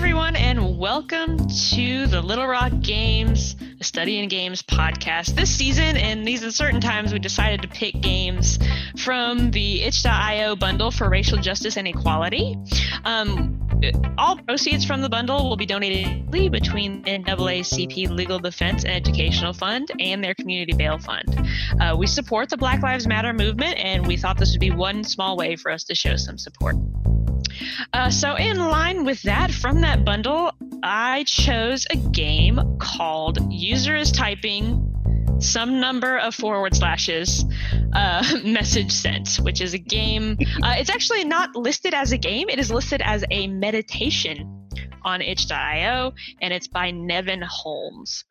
[0.00, 5.34] everyone, and welcome to the Little Rock Games, a study in games podcast.
[5.34, 8.58] This season, and these uncertain times, we decided to pick games
[8.96, 12.56] from the itch.io bundle for racial justice and equality.
[13.04, 13.60] Um,
[14.16, 19.52] all proceeds from the bundle will be donated between the NAACP Legal Defense and Educational
[19.52, 21.46] Fund and their Community Bail Fund.
[21.78, 25.04] Uh, we support the Black Lives Matter movement, and we thought this would be one
[25.04, 26.76] small way for us to show some support.
[27.92, 33.96] Uh, so, in line with that, from that bundle, I chose a game called User
[33.96, 34.86] is Typing
[35.40, 37.44] some number of forward slashes
[37.94, 40.36] uh, message sent, which is a game.
[40.62, 44.68] Uh, it's actually not listed as a game, it is listed as a meditation
[45.02, 46.12] on itch.io,
[46.42, 48.24] and it's by Nevin Holmes.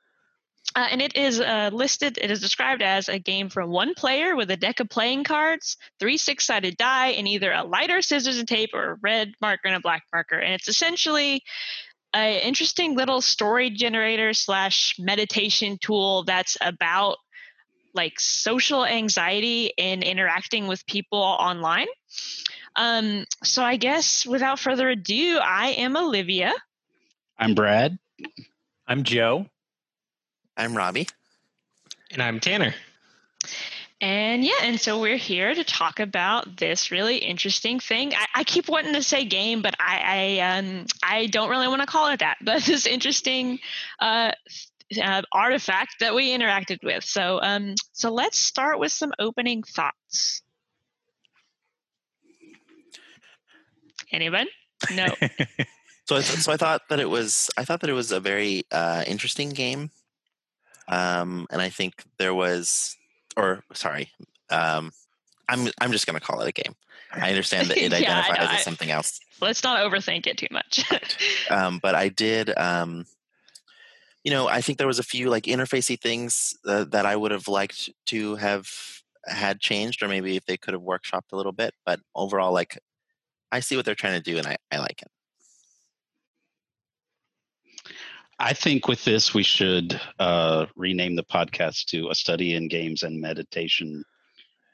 [0.76, 4.36] Uh, and it is uh, listed, it is described as a game for one player
[4.36, 8.38] with a deck of playing cards, three six sided die, and either a lighter, scissors,
[8.38, 10.38] and tape, or a red marker and a black marker.
[10.38, 11.42] And it's essentially
[12.14, 17.18] an interesting little story generator slash meditation tool that's about
[17.94, 21.88] like social anxiety and interacting with people online.
[22.76, 26.54] Um, so I guess without further ado, I am Olivia.
[27.38, 27.98] I'm Brad.
[28.88, 29.48] I'm Joe.
[30.60, 31.08] I'm Robbie.
[32.12, 32.76] And I'm Tanner.
[34.02, 38.14] And yeah, and so we're here to talk about this really interesting thing.
[38.14, 41.82] I, I keep wanting to say game, but I I, um, I don't really want
[41.82, 42.38] to call it that.
[42.44, 43.60] But this interesting
[44.02, 44.34] uh,
[45.02, 47.06] uh, artifact that we interacted with.
[47.06, 50.42] So um, so let's start with some opening thoughts.
[54.12, 54.48] Anyone?
[54.94, 55.08] No.
[56.06, 58.20] so I th- so I thought that it was I thought that it was a
[58.20, 59.92] very uh, interesting game.
[60.90, 62.98] Um, and I think there was,
[63.38, 64.10] or sorry,
[64.50, 64.92] um,
[65.48, 66.76] I'm I'm just going to call it a game.
[67.12, 69.20] I understand that it yeah, identifies as something else.
[69.42, 70.84] Let's not overthink it too much.
[71.50, 73.06] um, but I did, um,
[74.24, 77.32] you know, I think there was a few like interfacey things uh, that I would
[77.32, 78.70] have liked to have
[79.26, 81.74] had changed, or maybe if they could have workshopped a little bit.
[81.86, 82.80] But overall, like,
[83.52, 85.10] I see what they're trying to do, and I, I like it.
[88.40, 93.04] I think with this, we should uh, rename the podcast to a study in games
[93.04, 94.06] and meditation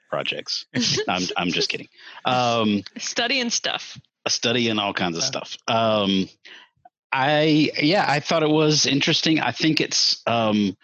[0.09, 0.65] projects.
[1.09, 1.87] I'm, I'm just kidding.
[2.25, 3.99] Um, study and stuff.
[4.25, 5.57] A study in all kinds of stuff.
[5.67, 6.29] Um,
[7.11, 9.39] I yeah, I thought it was interesting.
[9.39, 10.75] I think it's um,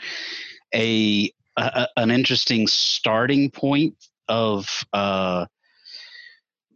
[0.74, 3.96] a, a, an interesting starting point
[4.28, 5.46] of uh,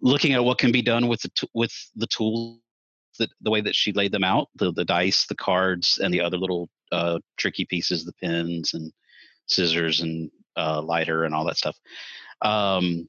[0.01, 2.59] looking at what can be done with the t- with the tools
[3.17, 6.21] the, the way that she laid them out the, the dice the cards and the
[6.21, 8.91] other little uh, tricky pieces the pins and
[9.47, 11.77] scissors and uh, lighter and all that stuff.
[12.41, 13.07] Um,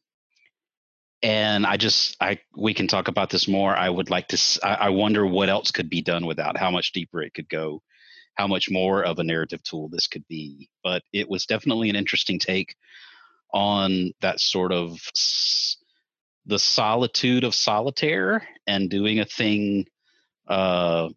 [1.22, 3.74] and i just i we can talk about this more.
[3.74, 6.92] I would like to I, I wonder what else could be done without how much
[6.92, 7.82] deeper it could go
[8.36, 10.68] how much more of a narrative tool this could be.
[10.84, 12.76] But it was definitely an interesting take
[13.52, 14.98] on that sort of
[16.44, 19.86] the solitude of solitaire and doing a thing
[20.46, 21.08] uh,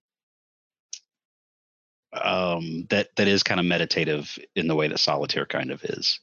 [2.14, 6.20] um, that that is kind of meditative in the way that solitaire kind of is.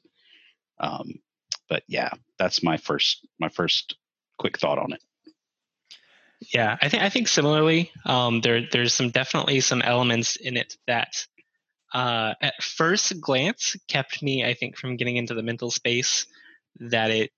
[0.78, 1.20] Um,
[1.68, 3.96] but yeah, that's my first my first
[4.38, 5.02] quick thought on it.
[6.52, 7.90] Yeah, I think I think similarly.
[8.04, 11.26] Um, there there's some definitely some elements in it that
[11.94, 16.26] uh, at first glance kept me, I think, from getting into the mental space
[16.80, 17.30] that it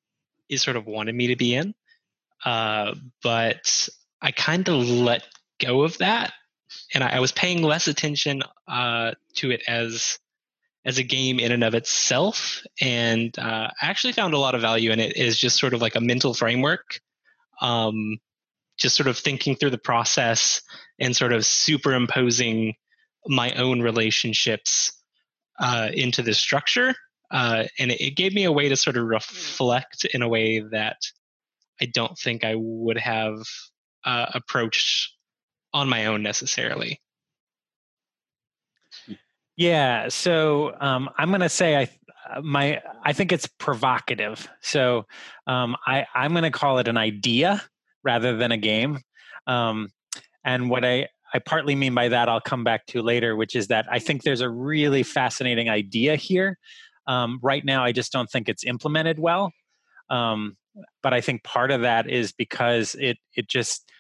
[0.49, 1.75] is sort of wanted me to be in.
[2.45, 3.89] Uh, but
[4.21, 5.23] I kind of let
[5.59, 6.33] go of that,
[6.95, 10.19] and I, I was paying less attention uh, to it as
[10.85, 14.61] as a game in and of itself, and uh, I actually found a lot of
[14.61, 15.17] value in it.
[15.17, 17.01] Is just sort of like a mental framework,
[17.61, 18.19] um,
[18.79, 20.63] just sort of thinking through the process
[20.99, 22.75] and sort of superimposing
[23.27, 24.93] my own relationships
[25.59, 26.95] uh, into this structure.
[27.31, 30.61] Uh, and it, it, gave me a way to sort of reflect in a way
[30.61, 30.97] that
[31.81, 33.37] I don't think I would have
[34.05, 35.13] uh, approached
[35.73, 37.01] on my own necessarily.
[39.57, 41.89] Yeah, so um, I'm going to say I
[42.31, 44.49] uh, my I think it's provocative.
[44.61, 45.07] So
[45.47, 47.63] um, I I'm going to call it an idea
[48.05, 49.01] rather than a game.
[49.47, 49.89] Um,
[50.45, 53.67] and what I I partly mean by that I'll come back to later, which is
[53.69, 56.57] that I think there's a really fascinating idea here.
[57.07, 59.53] Um, right now, I just don't think it's implemented well.
[60.11, 60.57] Um,
[61.03, 63.91] but I think part of that is because it it just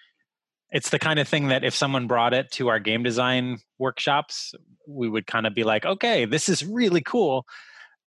[0.70, 4.54] it's the kind of thing that if someone brought it to our game design workshops,
[4.86, 7.46] we would kind of be like, okay, this is really cool.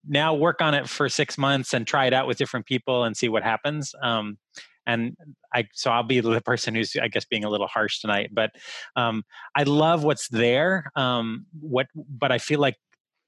[0.06, 3.16] Now work on it for six months and try it out with different people and
[3.16, 3.94] see what happens.
[4.02, 4.38] Um,
[4.86, 5.16] and
[5.54, 8.50] I so I'll be the person who's I guess being a little harsh tonight, but
[8.96, 9.24] um,
[9.56, 10.90] I love what's there.
[10.94, 12.76] Um, what, but I feel like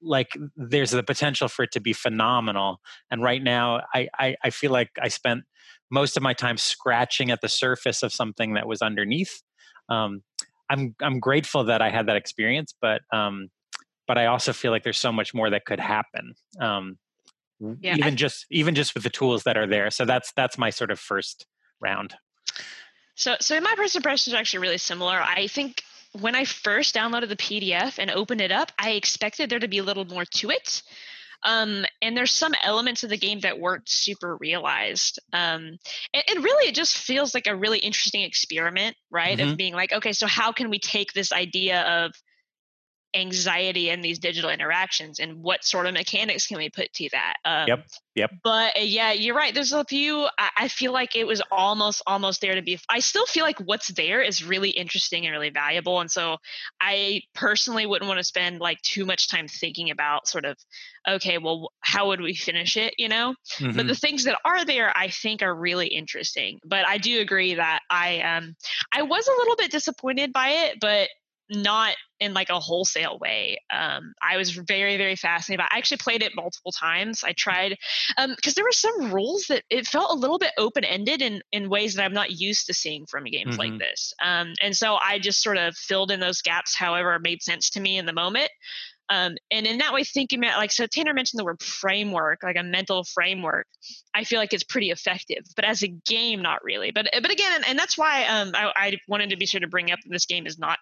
[0.01, 2.79] like there's the potential for it to be phenomenal.
[3.09, 5.43] And right now, I, I, I feel like I spent
[5.89, 9.41] most of my time scratching at the surface of something that was underneath.
[9.89, 10.21] Um,
[10.69, 13.49] I'm I'm grateful that I had that experience, but um,
[14.05, 16.33] but I also feel like there's so much more that could happen.
[16.59, 16.97] Um,
[17.79, 19.89] yeah, even I, just even just with the tools that are there.
[19.91, 21.45] So that's that's my sort of first
[21.79, 22.15] round.
[23.15, 25.19] So so my first impression is actually really similar.
[25.21, 25.83] I think
[26.19, 29.77] when I first downloaded the PDF and opened it up, I expected there to be
[29.79, 30.81] a little more to it.
[31.43, 35.19] Um, and there's some elements of the game that weren't super realized.
[35.33, 35.77] Um,
[36.13, 39.37] and, and, really, it just feels like a really interesting experiment, right?
[39.37, 39.51] Mm-hmm.
[39.51, 42.13] Of being like, okay, so how can we take this idea of
[43.17, 47.35] anxiety and these digital interactions and what sort of mechanics can we put to that
[47.45, 51.15] um, yep yep but uh, yeah you're right there's a few I, I, feel like
[51.15, 54.69] it was almost almost there to be i still feel like what's there is really
[54.69, 56.37] interesting and really valuable and so
[56.79, 60.55] i personally wouldn't want to spend like too much time thinking about sort of
[61.07, 63.75] okay well how would we finish it you know mm-hmm.
[63.75, 67.55] but the things that are there i think are really interesting but i do agree
[67.55, 68.55] that i um
[68.93, 71.09] i was a little bit disappointed by it but
[71.49, 73.57] not in like a wholesale way.
[73.71, 75.65] Um, I was very, very fascinated.
[75.69, 77.23] I actually played it multiple times.
[77.23, 77.77] I tried
[78.15, 81.41] because um, there were some rules that it felt a little bit open ended in
[81.51, 83.71] in ways that I'm not used to seeing from games mm-hmm.
[83.71, 84.13] like this.
[84.23, 87.79] Um, and so I just sort of filled in those gaps however made sense to
[87.79, 88.49] me in the moment.
[89.09, 92.57] Um, and in that way, thinking about like so, Tanner mentioned the word framework, like
[92.57, 93.67] a mental framework.
[94.13, 96.91] I feel like it's pretty effective, but as a game, not really.
[96.91, 99.67] But but again, and, and that's why um, I, I wanted to be sure to
[99.67, 100.77] bring up this game is not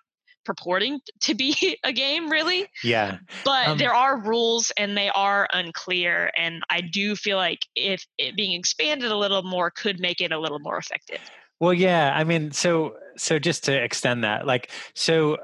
[0.46, 3.18] purporting to be a game really yeah.
[3.44, 8.06] but um, there are rules and they are unclear and i do feel like if
[8.18, 11.20] it being expanded a little more could make it a little more effective.
[11.60, 15.38] Well yeah i mean so so just to extend that like so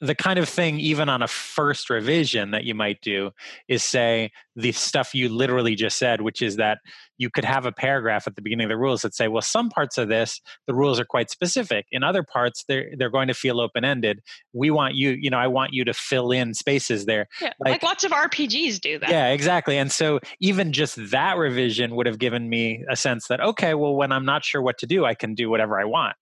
[0.00, 3.30] the kind of thing even on a first revision that you might do
[3.68, 6.78] is say the stuff you literally just said which is that
[7.18, 9.68] you could have a paragraph at the beginning of the rules that say well some
[9.68, 11.86] parts of this the rules are quite specific.
[11.92, 14.20] In other parts they're they're going to feel open ended
[14.52, 17.26] we want you you know i want you to fill in spaces there.
[17.40, 19.10] Yeah, like, like lots of rpgs do that.
[19.10, 23.40] Yeah exactly and so even just that revision would have given me a sense that
[23.40, 26.16] okay well when i'm not sure what to do i can do whatever i want.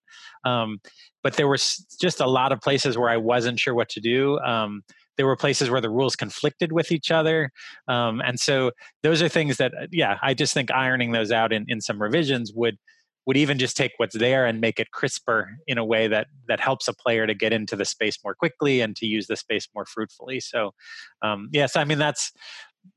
[0.45, 0.79] Um,
[1.23, 4.39] but there was just a lot of places where I wasn't sure what to do.
[4.39, 4.83] Um,
[5.17, 7.51] there were places where the rules conflicted with each other,
[7.87, 8.71] um, and so
[9.03, 12.01] those are things that, uh, yeah, I just think ironing those out in, in some
[12.01, 12.77] revisions would
[13.27, 16.61] would even just take what's there and make it crisper in a way that that
[16.61, 19.67] helps a player to get into the space more quickly and to use the space
[19.75, 20.39] more fruitfully.
[20.39, 20.71] So,
[21.21, 22.31] um, yes, I mean that's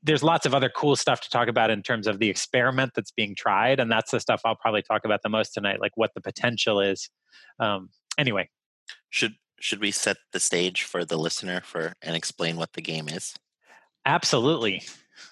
[0.01, 3.11] there's lots of other cool stuff to talk about in terms of the experiment that's
[3.11, 6.11] being tried, and that's the stuff I'll probably talk about the most tonight, like what
[6.15, 7.09] the potential is.
[7.59, 8.49] Um, anyway,
[9.09, 13.07] should should we set the stage for the listener for and explain what the game
[13.07, 13.35] is?
[14.05, 14.83] Absolutely.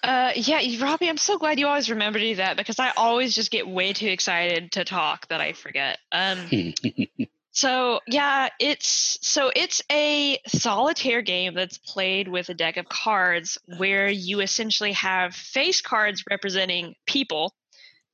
[0.02, 3.34] Uh, yeah, Robbie, I'm so glad you always remember to do that because I always
[3.34, 5.98] just get way too excited to talk that I forget.
[6.12, 6.38] Um,
[7.50, 13.58] so yeah, it's so it's a solitaire game that's played with a deck of cards
[13.78, 17.52] where you essentially have face cards representing people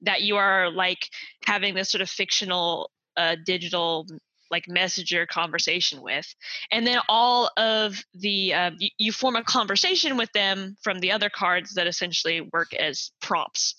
[0.02, 1.08] that you are like
[1.44, 4.06] having this sort of fictional uh, digital
[4.50, 6.26] like messenger conversation with
[6.70, 11.12] and then all of the uh, you, you, form a conversation with them from the
[11.12, 13.74] other cards that essentially work as prompts.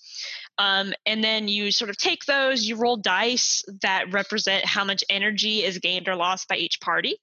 [0.58, 5.04] Um, and then you sort of take those you roll dice that represent how much
[5.08, 7.16] energy is gained or lost by each party.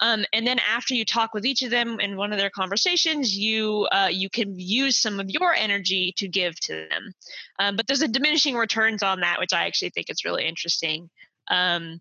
[0.00, 3.36] Um, and then after you talk with each of them in one of their conversations
[3.36, 7.12] you uh, you can use some of your energy to give to them.
[7.58, 11.10] Um, but there's a diminishing returns on that which i actually think is really interesting.
[11.48, 12.00] Um,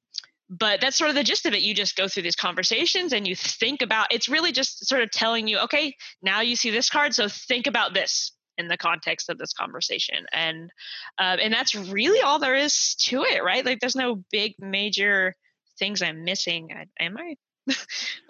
[0.51, 1.61] but that's sort of the gist of it.
[1.61, 5.09] You just go through these conversations and you think about it's really just sort of
[5.09, 9.29] telling you okay now you see this card so think about this in the context
[9.29, 10.25] of this conversation.
[10.31, 10.71] And
[11.19, 13.65] uh, and that's really all there is to it right?
[13.65, 15.35] Like there's no big major
[15.79, 16.69] things i'm missing.
[16.99, 17.35] Am i
[17.67, 17.75] um,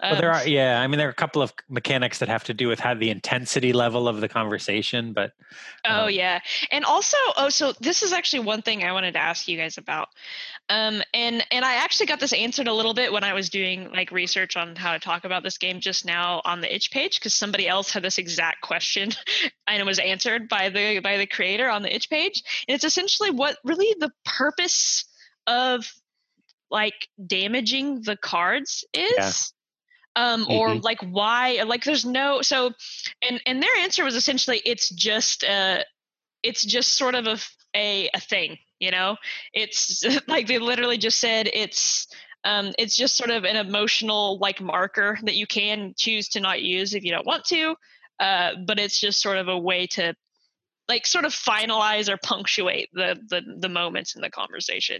[0.02, 0.80] well, there are, yeah.
[0.80, 3.10] I mean, there are a couple of mechanics that have to do with how the
[3.10, 5.32] intensity level of the conversation, but.
[5.84, 9.20] Um, oh yeah, and also, oh, so this is actually one thing I wanted to
[9.20, 10.08] ask you guys about,
[10.68, 13.90] um, and and I actually got this answered a little bit when I was doing
[13.92, 17.18] like research on how to talk about this game just now on the itch page
[17.18, 19.10] because somebody else had this exact question,
[19.66, 22.84] and it was answered by the by the creator on the itch page, and it's
[22.84, 25.04] essentially what really the purpose
[25.46, 25.90] of
[26.72, 29.12] like damaging the cards is.
[29.16, 29.32] Yeah.
[30.14, 30.80] Um, or mm-hmm.
[30.80, 32.72] like why like there's no so
[33.26, 35.78] and and their answer was essentially it's just uh
[36.42, 37.38] it's just sort of a
[37.74, 38.58] a a thing.
[38.78, 39.16] You know,
[39.54, 42.08] it's like they literally just said it's
[42.44, 46.62] um, it's just sort of an emotional like marker that you can choose to not
[46.62, 47.76] use if you don't want to.
[48.18, 50.14] Uh, but it's just sort of a way to
[50.92, 54.98] like sort of finalize or punctuate the the, the moments in the conversation.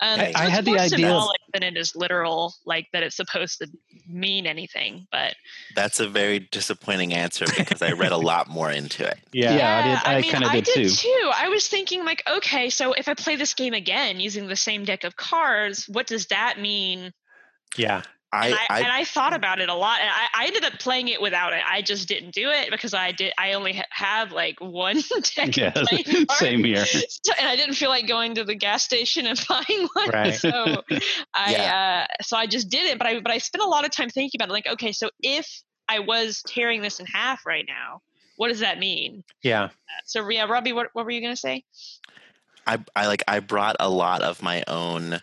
[0.00, 2.86] Um, I- so I it's had the idea of- symbolic than it is literal, like
[2.92, 3.68] that it's supposed to
[4.08, 5.06] mean anything.
[5.12, 5.34] But
[5.74, 9.18] That's a very disappointing answer because I read a lot more into it.
[9.32, 9.56] Yeah.
[9.56, 11.30] Yeah, I did- I mean, kinda I did too.
[11.34, 14.84] I was thinking like, okay, so if I play this game again using the same
[14.84, 17.12] deck of cards, what does that mean?
[17.76, 18.02] Yeah.
[18.34, 20.64] I, and, I, I and I thought about it a lot, and I, I ended
[20.64, 21.62] up playing it without it.
[21.68, 23.32] I just didn't do it because I did.
[23.38, 24.96] I only ha- have like one
[25.36, 25.72] deck Yeah,
[26.30, 26.84] same here.
[26.84, 30.10] So, and I didn't feel like going to the gas station and buying one.
[30.12, 30.34] Right.
[30.34, 30.82] So
[31.34, 32.06] I Yeah.
[32.08, 32.98] uh, so I just did it.
[32.98, 34.52] But I but I spent a lot of time thinking about it.
[34.52, 38.00] Like, okay, so if I was tearing this in half right now,
[38.36, 39.22] what does that mean?
[39.42, 39.68] Yeah.
[40.06, 41.64] So yeah, Robbie, what what were you gonna say?
[42.66, 45.20] I, I like I brought a lot of my own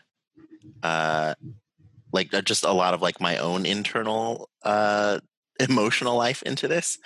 [0.84, 1.34] uh
[2.13, 5.20] like uh, just a lot of like my own internal uh
[5.60, 6.98] emotional life into this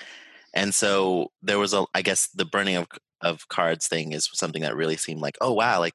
[0.54, 2.88] and so there was a i guess the burning of
[3.22, 5.94] of cards thing is something that really seemed like oh wow like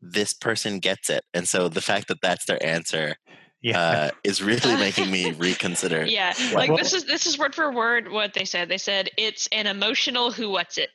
[0.00, 3.14] this person gets it and so the fact that that's their answer
[3.62, 3.80] Yeah.
[3.80, 7.70] uh is really making me reconsider Yeah, Well- like this is this is word for
[7.72, 8.68] word what they said.
[8.68, 10.90] They said it's an emotional who what's it.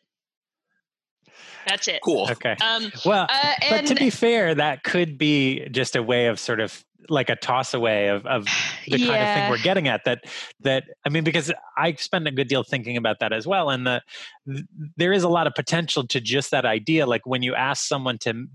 [1.68, 2.02] That's it.
[2.04, 2.56] cool okay.
[2.64, 6.60] Um, Well, uh, but to be fair, that could be just a way of sort
[6.60, 8.46] of like a toss away of, of
[8.86, 10.24] the kind of thing we're getting at that
[10.60, 13.88] that i mean because i spend a good deal thinking about that as well and
[13.88, 14.02] the
[14.48, 14.64] th-
[14.98, 18.20] there is a lot of potential to just that idea like when you ask someone
[18.20, 18.46] to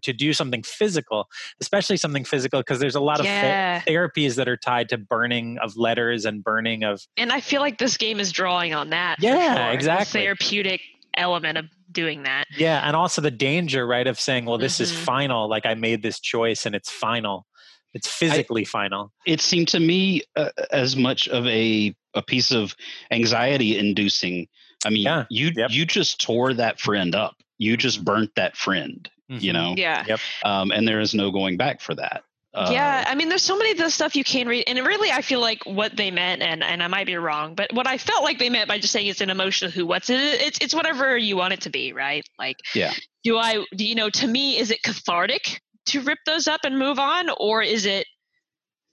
[0.00, 1.28] to do something physical
[1.60, 3.80] especially something physical because there's a lot of the- Yeah.
[3.80, 7.78] therapies that are tied to burning of letters and burning of and I feel like
[7.78, 9.16] this game is drawing on that.
[9.20, 10.20] Yeah, sure, the exactly.
[10.22, 10.80] therapeutic
[11.16, 12.44] element of doing that.
[12.56, 15.04] yeah and also the danger right of saying well this is Mhm.
[15.04, 17.46] final like i made this choice and it's final
[17.94, 22.74] it's physically final It seemed to me uh, as much of a a piece of
[23.10, 24.46] anxiety inducing.
[24.84, 25.70] I mean, Yeah, you yep.
[25.70, 27.36] you just tore that friend up.
[27.58, 29.08] You just burnt that friend.
[29.28, 29.54] You Mhm.
[29.54, 30.16] know, Yeah.
[30.44, 32.22] um, and there is no going back for that.
[32.58, 35.10] Uh, yeah, I mean, there's so many of the stuff you can read, and really,
[35.12, 37.98] I feel like what they meant, and and I might be wrong, but what I
[37.98, 40.18] felt like they meant by just saying it's an emotional who, what's it?
[40.18, 42.24] It's it's whatever you want it to be, right?
[42.38, 42.92] Like, Yeah.
[43.22, 44.10] Do I, do you know?
[44.10, 48.06] To me, is it cathartic to rip those up and move on, or is it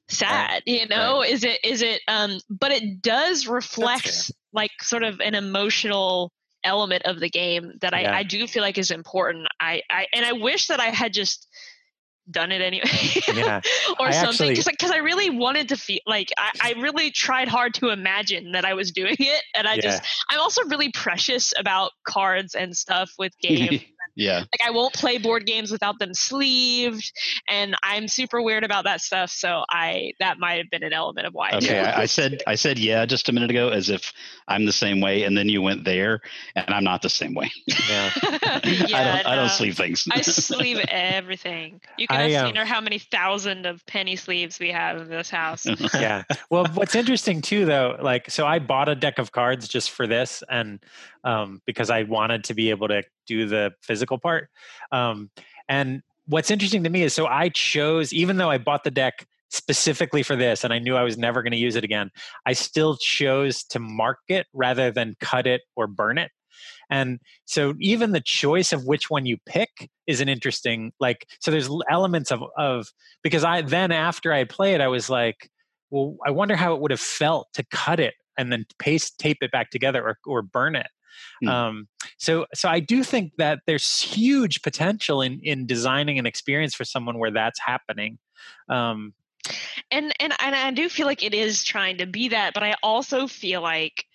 [0.09, 0.61] sad?
[0.65, 2.01] You know, is it is it?
[2.07, 6.31] Um, but it does reflect like sort of an emotional
[6.63, 8.15] element of the game that I, Yeah.
[8.15, 9.47] I do feel like is important.
[9.59, 11.47] I, I and I wish that I had just
[12.31, 12.89] done it anyway.
[13.33, 13.61] yeah
[13.99, 17.47] or I something because because I really wanted to feel like I, I really tried
[17.47, 19.81] hard to imagine that I was doing it and I Yeah.
[19.81, 23.81] just I'm also really precious about cards and stuff with games
[24.15, 24.39] yeah.
[24.39, 27.11] like I won't play board games without them sleeved
[27.49, 31.27] and I'm super weird about that stuff so I that might have been an element
[31.27, 33.89] of why I Okay, I, I said I said yeah just a minute ago as
[33.89, 34.13] if
[34.47, 36.21] I'm the same way, and then you went there,
[36.55, 37.51] and I'm not the same way.
[37.89, 40.07] yeah I don't I don't sleeve things.
[40.11, 41.81] I sleeve everything.
[41.97, 45.01] You can I, have um, seen her how many thousand of penny sleeves we have
[45.01, 45.65] in this house.
[45.93, 46.23] yeah.
[46.49, 50.05] Well, what's interesting too, though, like, so I bought a deck of cards just for
[50.05, 50.79] this, and
[51.23, 54.49] um, because I wanted to be able to do the physical part.
[54.91, 55.29] Um,
[55.67, 59.27] and what's interesting to me is, so I chose, even though I bought the deck
[59.49, 62.09] specifically for this, and I knew I was never going to use it again,
[62.45, 66.31] I still chose to mark it rather than cut it or burn it.
[66.89, 71.51] And so even the choice of which one you pick is an interesting like so
[71.51, 72.87] there's elements of of
[73.23, 75.49] because I then after I played I was like
[75.89, 79.37] well I wonder how it would have felt to cut it and then paste tape
[79.41, 80.87] it back together or or burn it.
[81.41, 81.47] Hmm.
[81.47, 86.75] Um, so so I do think that there's huge potential in in designing an experience
[86.75, 88.17] for someone where that's happening.
[88.69, 89.13] Um,
[89.91, 92.75] and and and I do feel like it is trying to be that, but I
[92.81, 94.05] also feel like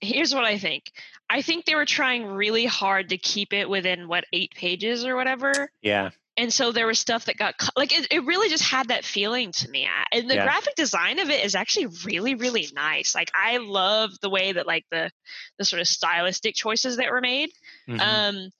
[0.00, 0.84] here's what I think.
[1.30, 5.16] I think they were trying really hard to keep it within what eight pages or
[5.16, 7.72] whatever, yeah, and so there was stuff that got cut.
[7.76, 9.88] Like it, it really just had that feeling to me.
[10.12, 10.44] And the Yeah.
[10.44, 13.14] graphic design of it is actually really really nice.
[13.14, 15.10] Like I love the way that like the
[15.58, 17.50] the sort of stylistic choices that were made.
[17.88, 18.00] Mhm.
[18.00, 18.50] Um,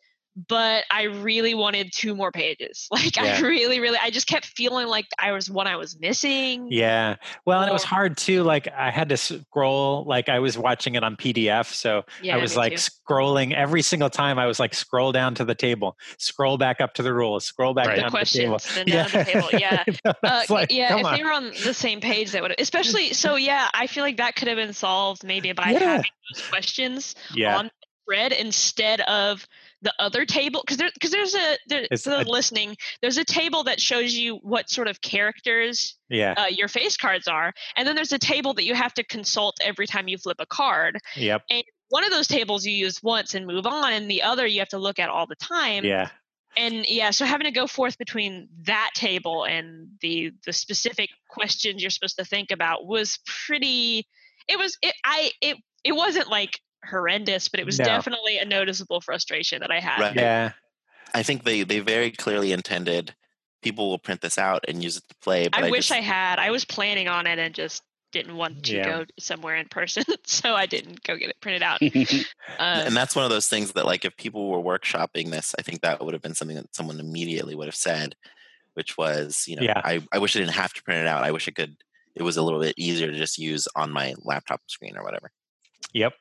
[0.48, 2.86] but I really wanted two more pages.
[2.98, 3.36] Like Yeah.
[3.36, 6.68] I really, really, I just kept feeling like I was one I was missing.
[6.70, 7.16] Yeah.
[7.46, 8.42] Well, and it was hard too.
[8.44, 11.72] Like I had to scroll, like I was watching it on PDF.
[11.72, 12.78] So Yeah, I was like too.
[13.08, 14.38] scrolling every single time.
[14.38, 17.74] I was like, scroll down to the table, scroll back up to the rules, scroll
[17.74, 17.96] back Right.
[17.96, 18.58] down the to the table.
[18.58, 19.48] to the table.
[19.58, 19.84] Yeah.
[20.04, 21.16] I Uh, like, yeah, if on.
[21.16, 23.36] they were on the same page, that would especially so.
[23.36, 25.78] Yeah, I feel like that could have been solved maybe by Yeah.
[25.78, 27.56] having those questions yeah.
[27.58, 27.70] on
[28.04, 29.46] spread instead of
[29.82, 33.24] the other table because there because there's a there's for the a- listening there's a
[33.24, 36.34] table that shows you what sort of characters Yeah.
[36.36, 39.56] uh, your face cards are and then there's a table that you have to consult
[39.62, 41.42] every time you flip a card Yep.
[41.50, 44.58] And one of those tables you use once and move on and the other you
[44.58, 46.08] have to look at all the time Yeah.
[46.56, 51.82] and yeah so having to go forth between that table and the the specific questions
[51.82, 54.06] you're supposed to think about was pretty
[54.48, 56.58] it was it i it it wasn't like
[56.88, 57.84] horrendous but it was No.
[57.84, 60.14] definitely a noticeable frustration that i had Right.
[60.16, 60.52] Yeah.
[61.14, 63.14] I think they they very clearly intended
[63.62, 65.48] people will print this out and use it to play.
[65.48, 67.82] But i, I, wish just, i had i was planning on it and just
[68.12, 68.84] didn't want to Yeah.
[68.84, 71.80] go somewhere in person so i didn't go get it printed out
[72.58, 75.62] and um, that's one of those things that like if people were workshopping this, I
[75.62, 78.14] think that would have been something that someone immediately would have said,
[78.74, 79.80] which was, you know, Yeah.
[79.84, 81.22] I, I wish I didn't have to print it out.
[81.22, 81.76] I wish I could
[82.14, 85.30] it was a little bit easier to just use on my laptop screen or whatever.
[85.92, 86.14] Yep.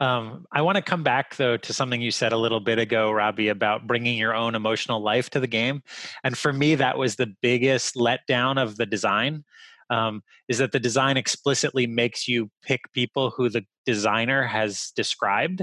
[0.00, 3.10] Um, I want to come back though to something you said a little bit ago,
[3.10, 5.82] Robbie, about bringing your own emotional life to the game.
[6.24, 9.44] And for me, that was the biggest letdown of the design.
[9.90, 15.62] Um, is that the design explicitly makes you pick people who the designer has described.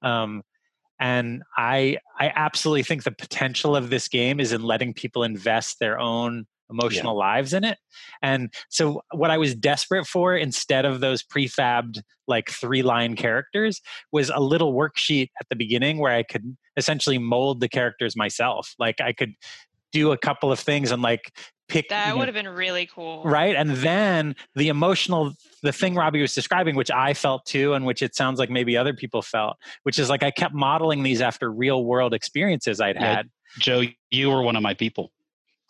[0.00, 0.42] Um,
[0.98, 5.78] and I, I absolutely think the potential of this game is in letting people invest
[5.78, 7.78] their own emotional lives in it.
[8.22, 13.80] And so, what I was desperate for instead of those prefabbed like three line characters
[14.12, 18.74] was a little worksheet at the beginning where I could essentially mold the characters myself.
[18.78, 19.34] Like I could
[19.92, 21.32] do a couple of things and like
[21.68, 25.94] pick that know, would have been really cool right and then the emotional the thing
[25.94, 29.20] robbie was describing which i felt too and which it sounds like maybe other people
[29.20, 33.16] felt which is like i kept modeling these after real world experiences i'd Yeah.
[33.16, 35.10] had Joe, you were one of my people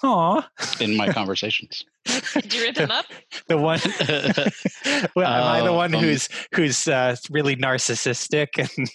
[0.02, 0.48] Aw,
[0.80, 1.84] in my conversations.
[2.34, 3.06] did you rip him up
[3.48, 3.80] the one
[5.16, 8.88] well, am i the Uh, one um, who's who's uh, really narcissistic and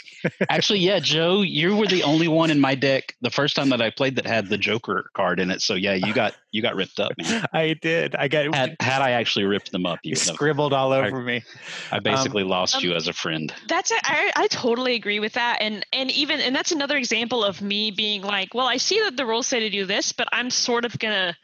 [0.50, 3.82] Actually, yeah, Joe, you were the only one in my deck the first time that
[3.82, 5.62] I played that had the Joker card in it.
[5.62, 7.46] So yeah, you got you got ripped up, man.
[7.54, 10.74] i did i got Had had I actually ripped them up, you you would scribbled
[10.74, 11.44] all over me
[11.92, 13.54] I basically lost um, you as a friend.
[13.68, 14.00] That's it.
[14.04, 17.92] I, I totally agree with that, and and even and that's another example of me
[17.92, 20.86] being like, well, I see that the rules say to do this, but I'm sort
[20.86, 21.36] of gonna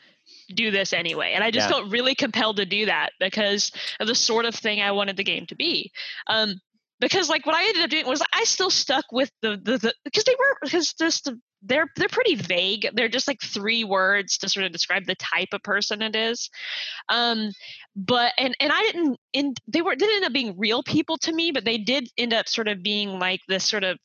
[0.53, 1.75] do this anyway, and I just Yeah.
[1.75, 5.23] felt really compelled to do that because of the sort of thing I wanted the
[5.23, 5.91] game to be.
[6.27, 6.59] Um,
[6.99, 9.93] because like what I ended up doing was I still stuck with the the, the
[10.03, 12.89] because they were because just the, they're they're pretty vague.
[12.93, 16.49] They're just like three words to sort of describe the type of person it is.
[17.09, 17.51] Um,
[17.95, 21.31] but and and I didn't in they were didn't end up being real people to
[21.33, 23.97] me, but they did end up sort of being like this sort of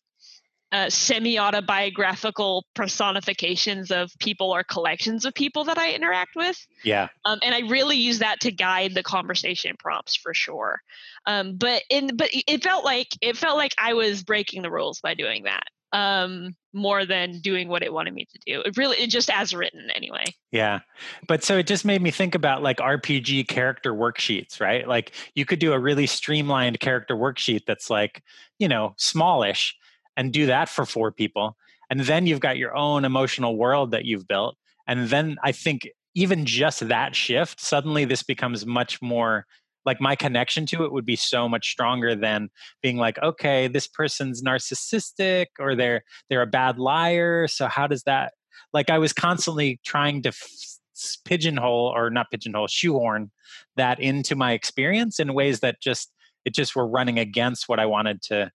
[0.75, 6.67] uh, semi-autobiographical personifications of people or collections of people that I interact with.
[6.83, 10.81] yeah Um, and I really use that to guide the conversation prompts for sure.
[11.27, 14.71] Um, but in but it- it felt like it felt like I was breaking the
[14.71, 18.61] rules by doing that um, more than doing what it wanted me to do.
[18.63, 20.25] It really it just as written anyway.
[20.51, 20.81] Yeah.
[21.29, 24.87] But so it just made me think about like RPG character worksheets, right?
[24.89, 28.23] Like you could do a really streamlined character worksheet that's like,
[28.59, 29.77] you know, smallish
[30.17, 31.57] and do that for four people.
[31.91, 34.57] And then you've got your own emotional world that you've built.
[34.87, 39.47] And then I think even just that shift, suddenly this becomes much more
[39.85, 42.49] like my connection to it would be so much stronger than
[42.83, 47.47] being like, okay, this person's narcissistic or they're they're a bad liar.
[47.49, 48.33] So how does that
[48.73, 53.31] like I was constantly trying to f- pigeonhole or not pigeonhole shoehorn
[53.77, 56.11] that into my experience in ways that just
[56.45, 58.51] it just were running against what I wanted to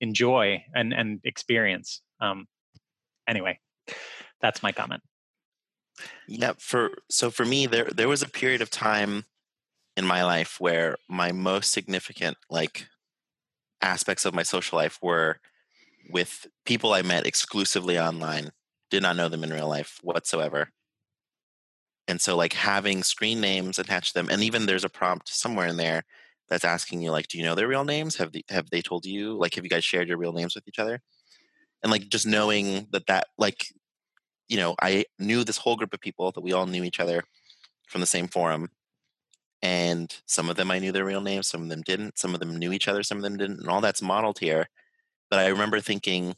[0.00, 2.02] enjoy and and experience.
[2.20, 2.46] Um,
[3.28, 3.58] anyway,
[4.40, 5.02] that's my comment.
[6.26, 9.24] Yeah, for so for me there there was a period of time
[9.96, 12.86] in my life where my most significant like
[13.82, 15.40] aspects of my social life were
[16.10, 18.50] with people I met exclusively online,
[18.90, 20.70] did not know them in real life whatsoever.
[22.06, 25.66] And so like having screen names attached to them and even there's a prompt somewhere
[25.66, 26.04] in there
[26.48, 28.16] that's asking you like do you know their real names?
[28.16, 30.66] Have the, have they told you like have you guys shared your real names with
[30.68, 31.00] each other?
[31.82, 33.68] And like just knowing that that like
[34.48, 37.22] you know, I knew this whole group of people that we all knew each other
[37.86, 38.70] from the same forum.
[39.60, 42.40] And some of them I knew their real names, some of them didn't, some of
[42.40, 44.68] them knew each other, some of them didn't, and all that's modeled here.
[45.30, 46.34] But I remember thinking,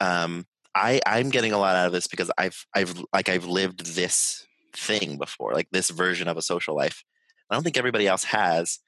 [0.00, 3.94] um, I I'm getting a lot out of this because I've I've like I've lived
[3.94, 7.04] this thing before, like this version of a social life.
[7.50, 8.78] I don't think everybody else has,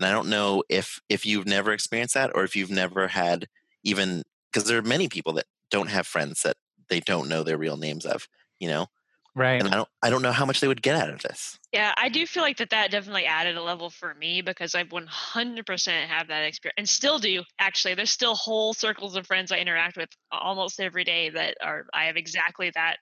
[0.00, 3.48] and I don't know if if you've never experienced that or if you've never had
[3.84, 6.56] even because there are many people that don't have friends that
[6.88, 8.26] they don't know their real names of,
[8.58, 8.86] you know,
[9.34, 9.60] Right.
[9.60, 11.58] and I don't I don't know how much they would get out of this.
[11.72, 14.90] Yeah, I do feel like that that definitely added a level for me because I've
[14.90, 17.44] 100% have that experience and still do.
[17.60, 21.86] Actually, there's still whole circles of friends I interact with almost every day that are
[21.94, 22.96] I have exactly that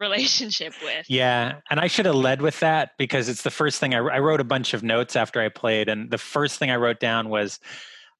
[0.00, 1.06] relationship with.
[1.08, 4.18] Yeah, and I should have led with that because it's the first thing I, I
[4.18, 7.28] wrote a bunch of notes after I played, and the first thing I wrote down
[7.28, 7.58] was,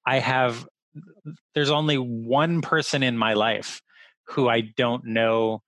[0.07, 0.67] I have.
[1.55, 3.83] There's only one person in my life
[4.29, 5.63] who I don't know,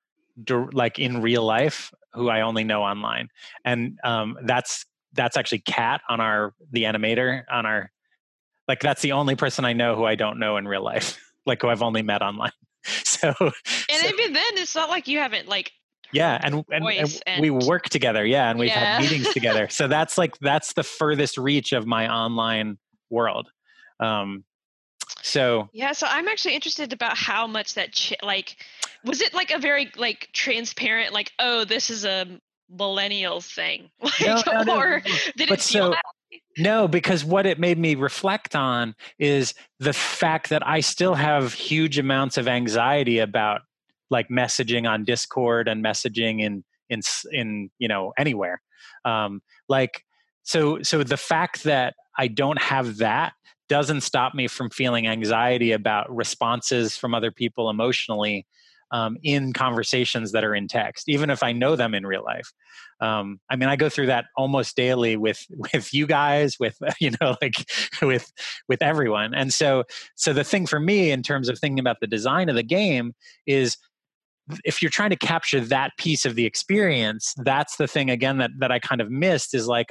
[0.73, 3.29] like in real life, who I only know online,
[3.64, 7.90] and um, that's that's actually Kat on our the animator on our,
[8.68, 11.62] like that's the only person I know who I don't know in real life, like
[11.62, 12.53] who I've only met online.
[13.05, 13.53] So And
[14.01, 15.70] so- even then, it's not like you haven't like
[16.12, 18.96] yeah and, and, and voice we work together yeah and we've Yeah.
[18.96, 19.68] had meetings together.
[19.68, 22.79] So that's like that's the furthest reach of my online
[23.11, 23.49] world.
[24.01, 24.44] Um
[25.23, 28.57] so Yeah, so I'm actually interested about how much that ch- like
[29.05, 32.27] was it like a very like transparent like oh this is a
[32.75, 35.01] millennials thing like No, no, no, or
[35.37, 36.03] did But it feel so- that
[36.59, 41.53] no because what it made me reflect on is the fact that i still have
[41.53, 43.62] huge amounts of anxiety about
[44.11, 47.01] like messaging on discord and messaging in in
[47.33, 48.61] in you know anywhere.
[49.05, 50.05] Um like
[50.42, 53.33] so so the fact that i don't have that
[53.68, 58.46] doesn't stop me from feeling anxiety about responses from other people emotionally
[58.92, 62.53] um, in conversations that are in text even if i know them in real life.
[63.01, 67.12] Um, i mean i go through that almost daily with with you guys with you
[67.20, 67.55] know like
[68.03, 68.33] with
[68.68, 69.35] with everyone.
[69.35, 69.85] And so
[70.16, 73.14] so the thing for me in terms of thinking about the design of the game
[73.46, 73.77] is
[74.65, 78.51] if you're trying to capture that piece of the experience that's the thing again that
[78.59, 79.91] that i kind of missed is like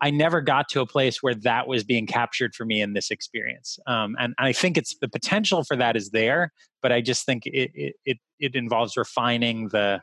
[0.00, 3.10] i never got to a place where that was being captured for me in this
[3.10, 7.24] experience um, and i think it's the potential for that is there but i just
[7.26, 10.00] think it it it, it involves refining the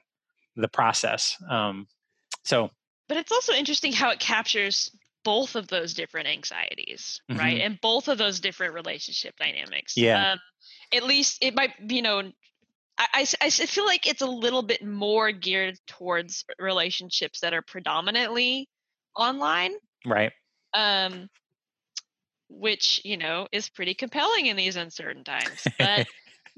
[0.56, 1.88] the process um,
[2.44, 2.70] so
[3.08, 4.90] but it's also interesting how it captures
[5.24, 7.66] both of those different anxieties right Mhm.
[7.66, 10.34] and both of those different relationship dynamics Yeah.
[10.34, 10.40] um,
[10.94, 12.32] at least it might you know
[12.98, 17.42] I, I s- I s- feel like it's a little bit more geared towards relationships
[17.42, 18.68] that are predominantly
[19.16, 19.72] online
[20.06, 20.32] right
[20.74, 21.30] um,
[22.50, 25.66] which you know is pretty compelling in these uncertain times.
[25.78, 26.08] But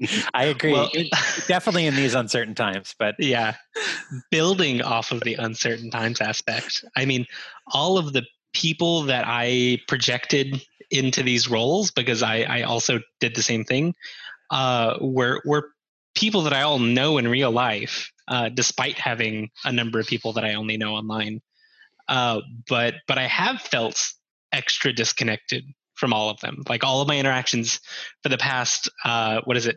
[0.34, 1.12] i agree Well- It-
[1.48, 3.56] definitely in these uncertain times but yeah
[4.30, 7.26] building off of the uncertain times aspect i mean
[7.72, 8.22] all of the
[8.52, 13.94] people that i projected into these roles because i, I also did the same thing
[14.50, 15.70] uh, were, were
[16.18, 20.32] people that i all know in real life uh, despite having a number of people
[20.34, 21.40] that i only know online
[22.08, 24.12] uh, but but i have felt
[24.52, 27.80] extra disconnected from all of them like all of my interactions
[28.22, 29.76] for the past uh, what is it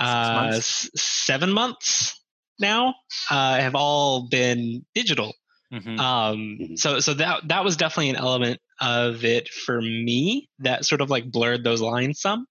[0.00, 0.90] uh, months?
[0.94, 2.22] s- seven months
[2.60, 2.94] now
[3.30, 5.32] uh, have all been digital.
[5.72, 5.98] mhm.
[5.98, 6.78] Um, Mhm.
[6.78, 11.10] so so that that was definitely an element of it for me that sort of
[11.10, 12.46] like blurred those lines some.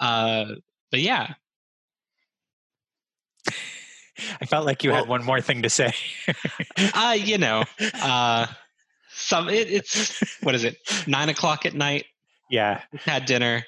[0.00, 0.46] Uh,
[0.90, 1.34] but yeah,
[4.40, 5.92] i felt like you had one more thing to say
[6.94, 7.64] uh, you know,
[8.00, 8.46] uh,
[9.14, 10.76] some it, it's what is it
[11.06, 12.06] nine o'clock at night?
[12.50, 13.64] yeah Had dinner.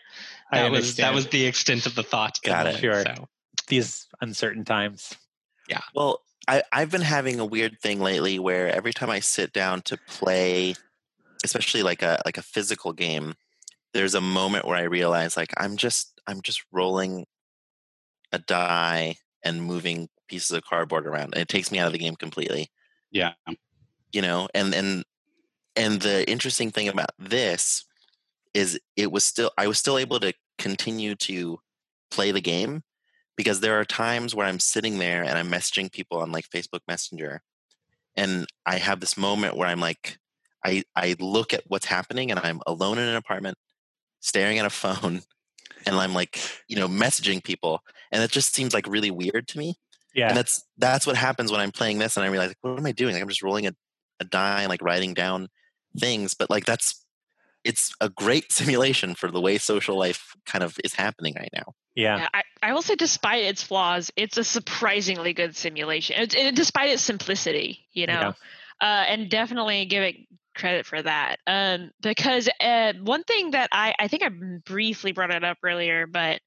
[0.50, 2.38] I That was that was the extent of the thought.
[2.42, 2.68] Got it.
[2.70, 3.02] moment, Sure.
[3.02, 3.28] So.
[3.68, 5.14] these uncertain times
[5.68, 5.80] Yeah.
[5.94, 9.82] Well, I, I've been having a weird thing lately where every time I sit down
[9.82, 10.74] to play,
[11.44, 13.34] especially like a like a physical game,
[13.92, 17.26] there's a moment where I realize like I'm just I'm just rolling
[18.32, 21.34] a die and moving pieces of cardboard around.
[21.34, 22.70] And it takes me out of the game completely.
[23.10, 23.32] Yeah.
[24.12, 25.04] You know, and and
[25.76, 27.84] and the interesting thing about this
[28.54, 31.58] is it was still I was still able to continue to
[32.10, 32.82] play the game
[33.36, 36.80] because there are times where I'm sitting there and I'm messaging people on like Facebook
[36.88, 37.42] Messenger
[38.16, 40.18] and I have this moment where I'm like
[40.64, 43.58] I I look at what's happening and I'm alone in an apartment
[44.20, 45.20] staring at a phone
[45.84, 47.80] and I'm like, you know, messaging people
[48.12, 49.74] and it just seems like really weird to me.
[50.14, 52.78] yeah And that's that's what happens when I'm playing this and I realize like, what
[52.78, 53.14] am I doing?
[53.14, 53.72] Like I'm just rolling a,
[54.20, 55.48] a die and like writing down
[55.98, 57.04] things, but like that's
[57.64, 61.74] it's a great simulation for the way social life kind of is happening right now.
[61.94, 66.16] yeah yeah, I, I will say, despite its flaws, it's a surprisingly good simulation.
[66.20, 68.34] It, it, despite its simplicity, you know,
[68.80, 70.16] uh, and definitely give it
[70.54, 71.36] credit for that.
[71.46, 74.30] Um, because uh, one thing that I I think I
[74.64, 76.40] briefly brought it up earlier, but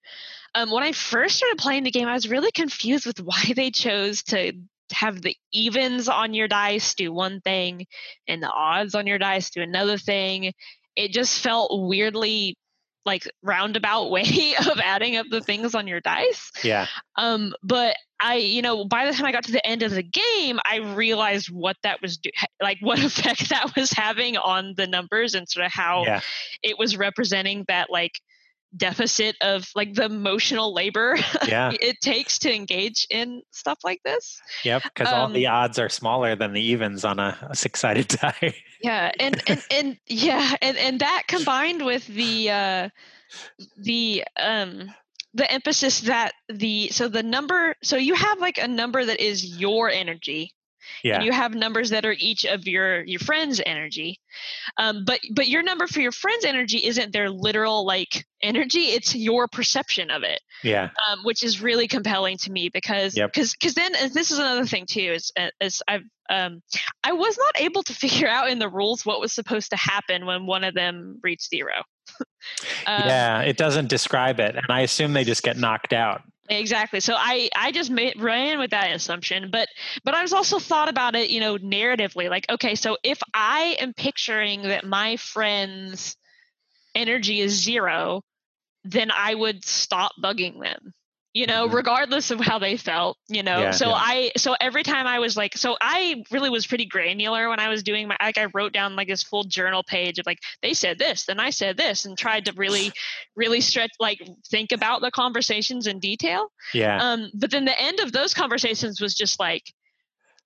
[0.56, 3.72] um, when I first started playing the game, I was really confused with why they
[3.72, 4.54] chose to
[4.92, 7.86] have the evens on your dice do one thing
[8.28, 10.54] and the odds on your dice do another thing.
[10.96, 12.58] It just felt weirdly
[13.06, 16.52] like roundabout way of adding up the things on your dice.
[16.64, 16.88] Yeah.
[17.16, 20.04] Um, but I, you know, by the time I got to the end of the
[20.04, 22.32] game, I realized what that was do-
[22.62, 26.22] like, what effect that was having on the numbers and sort of how Yeah.
[26.64, 28.20] it was representing that like
[28.77, 31.71] deficit of like the emotional labor Yeah.
[31.82, 34.39] it takes to engage in stuff like this.
[34.63, 34.84] Yep.
[34.84, 38.53] Because all Um, the odds are smaller than the evens on a, a six-sided die.
[38.82, 42.89] Yeah, and and, and yeah, and and that combined with the uh,
[43.77, 44.93] the um
[45.34, 49.60] the emphasis that the so the number so you have like a number that is
[49.60, 50.53] your energy
[51.04, 51.15] yeah.
[51.15, 54.19] and you have numbers that are each of your your friends energy
[54.78, 59.13] um, but but your number for your friends energy isn't their literal like energy it's
[59.13, 60.89] your perception of it yeah.
[61.10, 63.34] um, which is really compelling to me because Yep.
[63.34, 66.62] because because then and this is another thing too is uh, is I've um
[67.04, 70.25] I was not able to figure out in the rules what was supposed to happen
[70.25, 71.73] when one of them reached zero.
[72.88, 73.41] um, yeah.
[73.41, 74.56] It doesn't describe it.
[74.56, 76.21] And I assume they just get knocked out.
[76.50, 77.00] Exactly.
[77.00, 79.68] So I I just made, ran with that assumption, but
[80.04, 82.30] but I was also thought about it, you know, narratively.
[82.30, 86.18] Like, okay, so if I am picturing that my friend's
[86.96, 88.24] energy is zero,
[88.86, 90.94] then I would stop bugging them.
[91.32, 91.74] You know, Mhm.
[91.74, 93.60] regardless of how they felt, you know.
[93.60, 93.94] Yeah, so yeah.
[93.98, 97.70] I so every time I was like so I really was pretty granular when I
[97.70, 100.74] was doing my like I wrote down like this full journal page of like they
[100.74, 102.92] said this, then I said this and tried to really
[103.36, 106.52] really stretch like think about the conversations in detail.
[106.74, 106.98] Yeah.
[107.00, 109.63] Um but then the end of those conversations was just like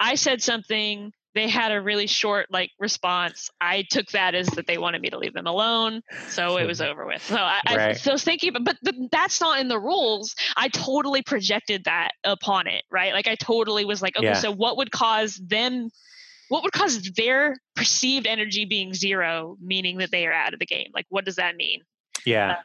[0.02, 3.50] I said something they had a really short like response.
[3.60, 6.82] I took that as that they wanted me to leave them alone, so it was
[6.90, 7.24] over with.
[7.24, 10.36] So I, I so I was thinking, but, but but that's not in the rules.
[10.56, 13.14] I totally projected that upon it, right?
[13.14, 14.34] Like I totally was like, okay, Yeah.
[14.34, 15.90] so what would cause them?
[16.50, 20.66] What would cause their perceived energy being zero, meaning that they are out of the
[20.68, 20.88] game?
[20.94, 21.82] Like, what does that mean?
[22.26, 22.52] yeah.
[22.52, 22.56] Uh,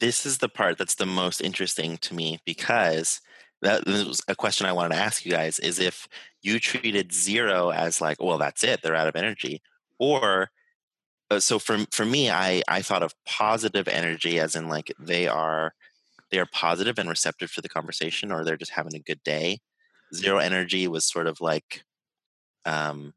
[0.00, 3.20] this is the part that's the most interesting to me because
[3.62, 6.08] that was a question I wanted to ask you guys is if
[6.42, 9.62] you treated zero as like, well, that's it, they're out of energy,
[9.98, 10.50] or
[11.30, 15.28] uh, so for for me, I I thought of positive energy as in like they
[15.28, 15.74] are
[16.30, 19.60] they are positive and receptive to the conversation, or they're just having a good day.
[20.14, 21.84] Zero energy was sort of like
[22.66, 23.14] um,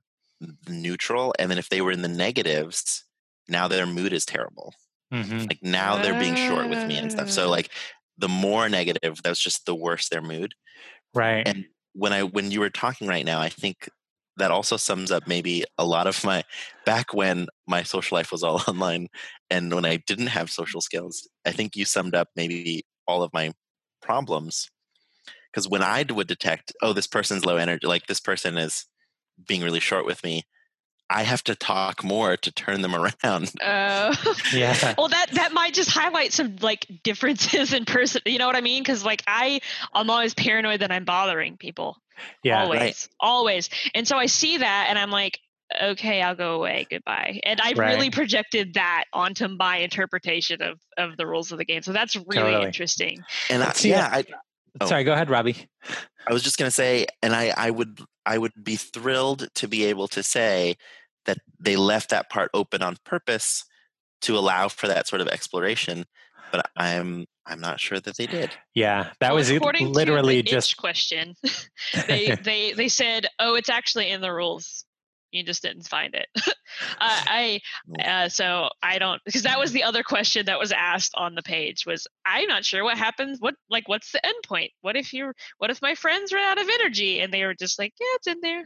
[0.70, 3.06] neutral, and then if they were in the negatives,
[3.48, 4.74] now their mood is terrible
[5.12, 7.52] hmm like now they're being short with me and stuff so Ah.
[7.52, 7.72] like
[8.18, 10.54] the more negative that's just the worse their mood
[11.14, 11.48] Right.
[11.48, 13.90] and when i when you were talking right now i think
[14.38, 16.44] that also sums up maybe a lot of my
[16.86, 19.08] back when my social life was all online
[19.50, 23.34] and when i didn't have social skills i think you summed up maybe all of
[23.34, 23.52] my
[24.02, 24.70] problems
[25.52, 28.86] because when i would detect oh this person's low energy like this person is
[29.48, 30.44] being really short with me
[31.14, 34.16] i have to talk more to turn them around Uh,
[34.54, 34.96] Yeah.
[34.98, 38.22] well, that that might just highlight some like differences in person.
[38.26, 38.82] You know what I mean?
[38.84, 39.62] Because like I,
[39.94, 41.98] I'm always paranoid that I'm bothering people.
[42.44, 42.64] Yeah.
[42.64, 43.70] always, always.
[43.96, 45.40] And so I see that, and I'm like,
[45.82, 46.86] okay, I'll go away.
[46.90, 47.40] Goodbye.
[47.44, 47.94] And I Right.
[47.94, 51.82] really projected that onto my interpretation of of the rules of the game.
[51.82, 52.66] So that's really Totally.
[52.66, 53.24] interesting.
[53.50, 54.26] and I, See, yeah I,
[54.80, 54.86] Oh.
[54.88, 55.04] Sorry.
[55.04, 55.68] Go ahead, Robbie.
[56.28, 59.68] I was just going to say, and I, I would, I would be thrilled to
[59.68, 60.78] be able to say
[61.26, 63.64] that they left that part open on purpose
[64.22, 66.06] to allow for that sort of exploration.
[66.52, 68.52] But I'm, I'm not sure that they did.
[68.76, 69.12] Yeah.
[69.20, 70.78] That Well, was it- according to literally the just.
[70.78, 71.36] question.
[72.08, 74.86] they they they said, oh, it's actually in the rules.
[75.32, 76.28] You just didn't find it.
[76.38, 76.44] uh,
[77.00, 77.62] I
[78.04, 81.42] uh, so I don't because that was the other question that was asked on the
[81.42, 83.38] page was I'm not sure what happens.
[83.40, 84.72] What like what's the end point?
[84.82, 85.34] What if you're?
[85.58, 87.22] what if my friends ran out of energy?
[87.22, 88.66] And they were just like, yeah, it's in there.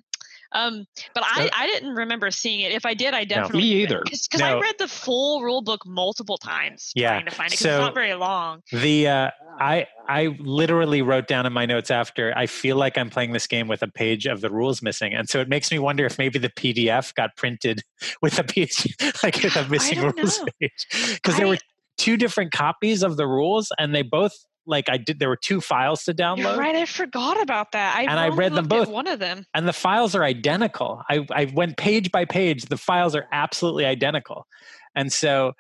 [0.52, 2.72] Um, but I, I didn't remember seeing it.
[2.72, 4.02] If I did, I definitely Me either.
[4.04, 7.60] because I read the full rule book multiple times Yeah, trying to find it because
[7.60, 8.62] so- it's not very long.
[8.72, 13.10] The uh, I I literally wrote down in my notes after I feel like I'm
[13.10, 15.80] playing this game with a page of the rules missing, and so it makes me
[15.80, 17.82] wonder if maybe the PDF got printed
[18.22, 20.46] with a page like with a missing rules know.
[20.60, 21.58] page because there were
[21.98, 24.34] two different copies of the rules, and they both
[24.68, 25.20] like I did.
[25.20, 26.38] There were two files to download.
[26.40, 26.76] You're right.
[26.76, 27.96] I forgot about that.
[27.96, 28.88] I And I read them both.
[28.90, 29.46] One of them.
[29.54, 31.02] and the files are identical.
[31.10, 32.66] I, I went page by page.
[32.66, 34.48] The files are absolutely identical.
[34.96, 35.54] And so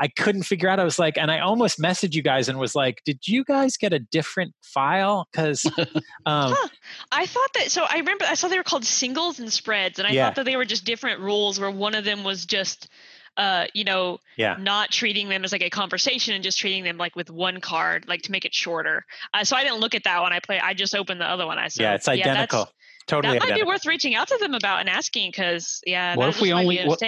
[0.00, 0.80] I couldn't figure out.
[0.80, 3.76] I was like, and I almost messaged you guys and was like, did you guys
[3.76, 5.28] get a different file?
[5.30, 5.64] Because,
[6.26, 6.68] um, Huh.
[7.12, 7.70] I thought that.
[7.70, 10.26] So I remember I saw they were called singles and spreads, and I Yeah.
[10.26, 11.60] thought that they were just different rules.
[11.60, 12.88] Where one of them was just,
[13.36, 16.96] uh, you know, yeah, not treating them as like a conversation and just treating them
[16.98, 19.04] like with one card, like to make it shorter.
[19.34, 20.32] Uh, so I didn't look at that one.
[20.32, 20.58] I play.
[20.58, 21.58] I just opened the other one.
[21.58, 21.82] I saw.
[21.82, 22.68] yeah, it's that's- identical.
[23.06, 23.66] totally that might identical.
[23.66, 26.16] be worth reaching out to them about and asking because yeah.
[26.16, 27.02] What that if we only- be what-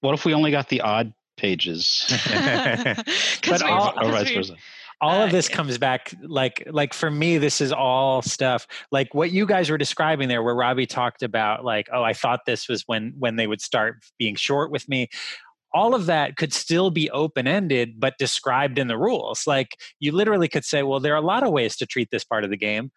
[0.00, 2.04] What if we only got the odd pages.
[3.48, 4.56] But all- or 'cause vice we- versa.
[5.04, 5.56] All of this yeah.
[5.56, 9.78] comes back like like for me this is all stuff like what you guys were
[9.78, 13.46] describing there where robbie talked about like oh i thought this was when when they
[13.46, 15.08] would start being short with me.
[15.72, 19.44] All of that could still be open ended but described in the rules.
[19.44, 22.24] Like you literally could say well there are a lot of ways to treat this
[22.24, 22.92] part of the game.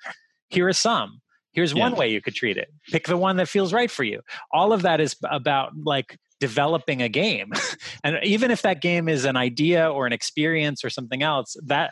[0.50, 1.22] Here are some.
[1.54, 2.70] Here's one way you could treat it.
[2.90, 4.22] Pick the one that feels right for you.
[4.52, 7.52] All of that is about like developing a game
[8.04, 11.92] and even if that game is an idea or an experience or something else that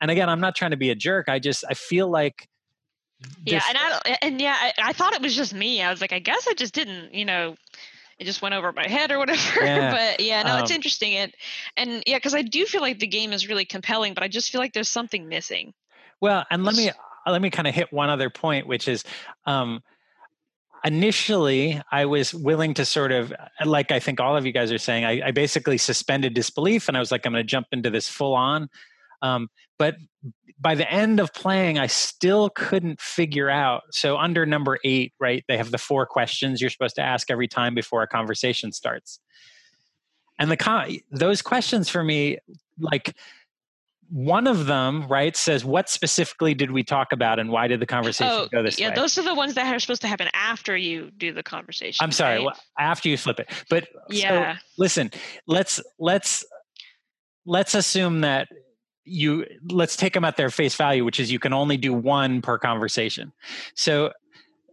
[0.00, 2.48] and again i'm not trying to be a jerk i just i feel like
[3.44, 5.82] yeah, and I and yeah, I, I thought it was just me.
[5.82, 7.56] I was like, I guess I just didn't, you know,
[8.18, 9.40] it just went over my head or whatever.
[9.64, 11.14] Yeah, but yeah, no, it's um, interesting.
[11.14, 11.32] And
[11.76, 14.50] and yeah, because I do feel like the game is really compelling, but I just
[14.50, 15.72] feel like there's something missing.
[16.20, 19.04] Well, and let me uh, let me kind of hit one other point, which is
[19.46, 19.82] um,
[20.84, 23.32] initially I was willing to sort of,
[23.64, 26.96] like I think all of you guys are saying, I, I basically suspended disbelief, and
[26.96, 28.68] I was like, I'm going to jump into this full on.
[29.22, 29.96] Um, but
[30.60, 33.82] by the end of playing, I still couldn't figure out.
[33.90, 37.48] So under number eight, right, they have the four questions you're supposed to ask every
[37.48, 39.18] time before a conversation starts.
[40.38, 42.38] And the con- those questions for me,
[42.78, 43.16] like
[44.14, 47.86] one of them, right, says what specifically did we talk about and why did the
[47.86, 48.94] conversation Oh, go this yeah, way?
[48.94, 51.98] Yeah, those are the ones that are supposed to happen after you do the conversation.
[52.00, 52.44] I'm sorry, right?
[52.44, 53.50] well, after you flip it.
[53.68, 55.10] But so, yeah, listen,
[55.48, 56.44] let's let's
[57.44, 58.46] let's assume that
[59.04, 62.40] you let's take them at their face value, which is you can only do one
[62.40, 63.32] per conversation.
[63.74, 64.12] So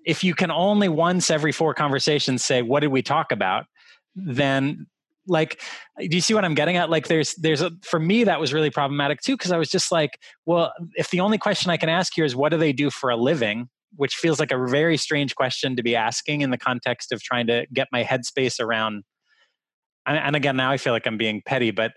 [0.05, 3.65] if you can only once every four conversations say what did we talk about,
[4.15, 4.85] then
[5.27, 5.61] like
[5.99, 6.89] uh, do you see what i'm getting at?
[6.89, 9.91] Like there's there's a for me that was really problematic too because i was just
[9.91, 12.89] like well if the only question i can ask here is what do they do
[12.89, 13.67] for a living?
[13.97, 17.47] Which feels like a very strange question to be asking in the context of trying
[17.47, 19.03] to get my headspace around
[20.05, 21.91] and, and again now i feel like i'm being petty but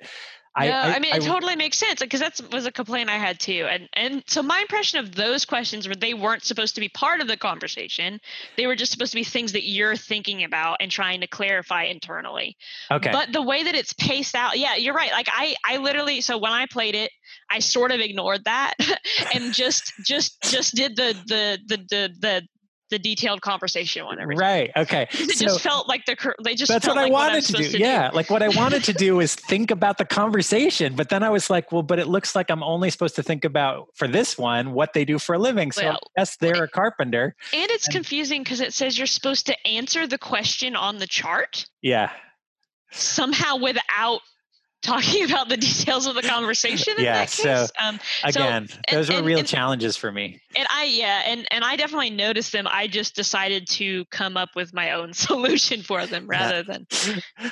[0.56, 3.16] I, no, I, I, mean it totally makes sense because that was a complaint I
[3.16, 6.80] had too, and and so my impression of those questions were they weren't supposed to
[6.80, 8.20] be part of the conversation;
[8.56, 11.84] they were just supposed to be things that you're thinking about and trying to clarify
[11.84, 12.56] internally.
[12.90, 15.10] okay But the way that it's paced out, yeah, you're right.
[15.10, 17.10] Like I, I literally, so when I played it,
[17.50, 18.74] I sort of ignored that
[19.34, 22.48] and just, just, just did the, the, the, the, the,
[22.94, 24.40] the detailed conversation one every time.
[24.40, 25.08] right Okay.
[25.12, 27.52] It So- just felt like the, they just that's what I like I'm wanted to
[27.52, 27.62] do.
[27.64, 31.22] supposed yeah, like what I wanted to do is think about the conversation, but then
[31.22, 34.06] I was like, well, but it looks like I'm only supposed to think about for
[34.06, 35.72] this one what they do for a living.
[35.72, 37.34] So Well, yes, they're a carpenter.
[37.52, 41.06] And it's And- confusing because it says you're supposed to answer the question on the
[41.06, 42.10] chart Yeah,
[42.92, 44.20] somehow without
[44.84, 46.94] talking about the details of the conversation.
[46.98, 47.72] In Yeah, that so, case.
[47.82, 50.40] um, So, again, those were and- real and- challenges for me.
[50.56, 52.68] and I yeah, and and I definitely noticed them.
[52.70, 56.86] I just decided to come up with my own solution for them rather than
[57.42, 57.50] Yeah,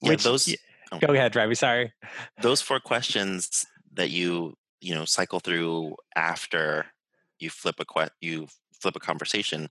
[0.00, 0.54] Which those y-
[0.92, 0.98] oh.
[0.98, 1.54] go ahead, Ravi.
[1.56, 1.92] Sorry.
[2.40, 6.86] those four questions that you you know cycle through after
[7.40, 8.46] you flip a que- you
[8.80, 9.68] flip a conversation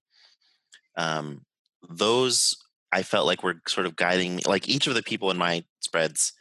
[0.97, 1.45] um
[1.89, 2.57] those
[2.91, 5.63] i felt like were sort of guiding me like each of the people in my
[5.79, 6.33] spreads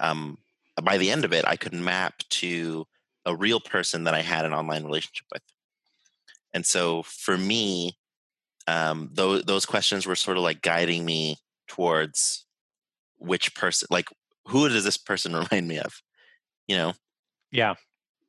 [0.00, 0.38] um
[0.82, 2.86] by the end of it i could map to
[3.26, 5.42] a real person that i had an online relationship with
[6.52, 7.96] and so for me
[8.66, 11.36] um those those questions were sort of like guiding me
[11.68, 12.46] towards
[13.18, 14.08] which person like
[14.46, 16.02] who does this person remind me of
[16.68, 16.94] you know
[17.52, 17.74] Yeah.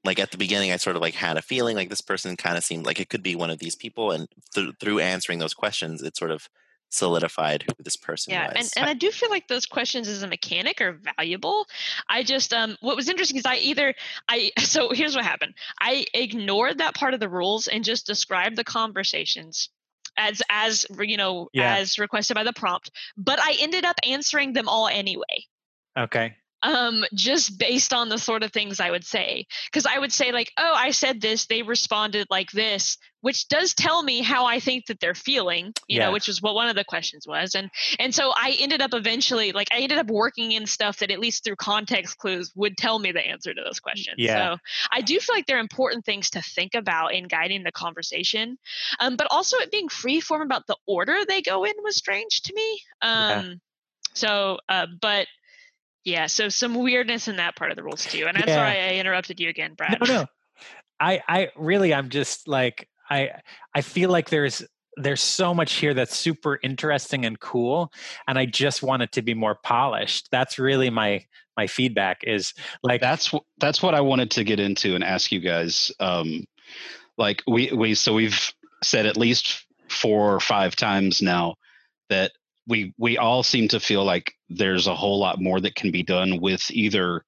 [0.04, 2.58] like at the beginning i sort of like had a feeling like this person kind
[2.58, 5.54] of seemed like it could be one of these people and th- through answering those
[5.54, 6.48] questions it sort of
[6.92, 8.48] solidified who this person yeah.
[8.48, 11.66] was And and I do feel like those questions as a mechanic are valuable.
[12.10, 13.96] I just um what was interesting is I either
[14.30, 15.54] I so here's what happened.
[15.80, 19.70] I ignored that part of the rules and just described the conversations
[20.18, 21.76] as as you know Yeah.
[21.78, 25.46] as requested by the prompt but i ended up answering them all anyway
[25.98, 26.36] Okay.
[26.64, 30.34] um just based on the sort of things i would say because i would say
[30.34, 34.60] like oh i said this they responded like this which does tell me how i
[34.60, 36.06] think that they're feeling you Yeah.
[36.08, 38.94] know which is what one of the questions was and and so i ended up
[38.94, 42.78] eventually like i ended up working in stuff that at least through context clues would
[42.78, 44.54] tell me the answer to those questions Yeah.
[44.54, 44.58] so
[44.92, 48.58] i do feel like they're important things to think about in guiding the conversation
[49.00, 52.42] um, but also it being free form about the order they go in was strange
[52.44, 53.40] to me Yeah.
[53.40, 53.62] um
[54.14, 55.28] so uh but
[56.04, 58.26] yeah, so some weirdness in that part of the rules too.
[58.28, 60.00] And I'm sorry I interrupted you again, Brad.
[60.02, 60.26] No, no.
[61.00, 63.30] I I really I'm just like I
[63.76, 64.64] I feel like there's
[64.97, 67.91] there's so much here that's super interesting and cool
[68.28, 70.28] and I just want it to be more polished.
[70.32, 71.26] That's really my
[71.57, 72.53] my feedback is
[72.84, 75.91] like that's that's what I wanted to get into and ask you guys.
[75.99, 76.45] Um,
[77.18, 78.51] like we we so we've
[78.84, 81.55] said at least four or five times now
[82.09, 82.32] that
[82.68, 86.03] we we all seem to feel like there's a whole lot more that can be
[86.03, 87.24] done with either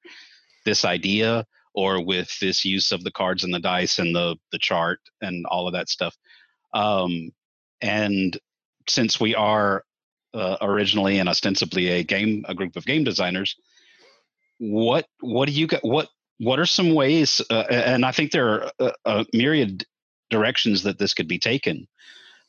[0.65, 4.59] this idea or with this use of the cards and the dice and the the
[4.59, 6.15] chart and all of that stuff.
[6.73, 7.31] Um,
[7.81, 8.37] and
[8.87, 9.83] since we are
[10.33, 13.55] uh, originally and ostensibly a game a group of game designers,
[14.59, 15.83] what what do you got?
[15.83, 16.09] What
[16.39, 17.41] what are some ways?
[17.49, 19.85] Uh, and I think there are a, a, myriad
[20.29, 21.87] directions that this could be taken.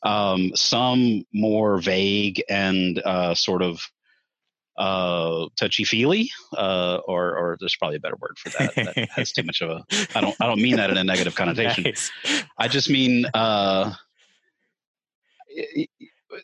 [0.03, 3.81] Um, some more vague and uh, sort of
[4.77, 8.75] uh, touchy feely, uh, or or there's probably a better word for that.
[8.75, 9.85] That has too much of a.
[10.15, 11.85] I don't I don't mean that in a negative connotation.
[11.85, 12.11] Nice.
[12.59, 13.95] I just mean uh,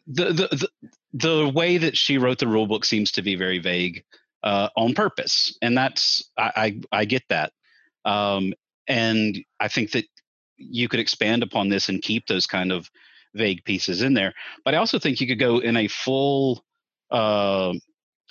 [0.06, 0.68] the, the the
[1.12, 4.04] the way that she wrote the rule book seems to be very vague
[4.42, 7.52] uh, on purpose, and that's I I, I get that,
[8.04, 8.54] um,
[8.86, 10.04] and I think that
[10.56, 12.90] you could expand upon this and keep those kind of
[13.34, 14.34] vague pieces in there.
[14.64, 16.64] But I also think you could go in a full
[17.10, 17.72] uh,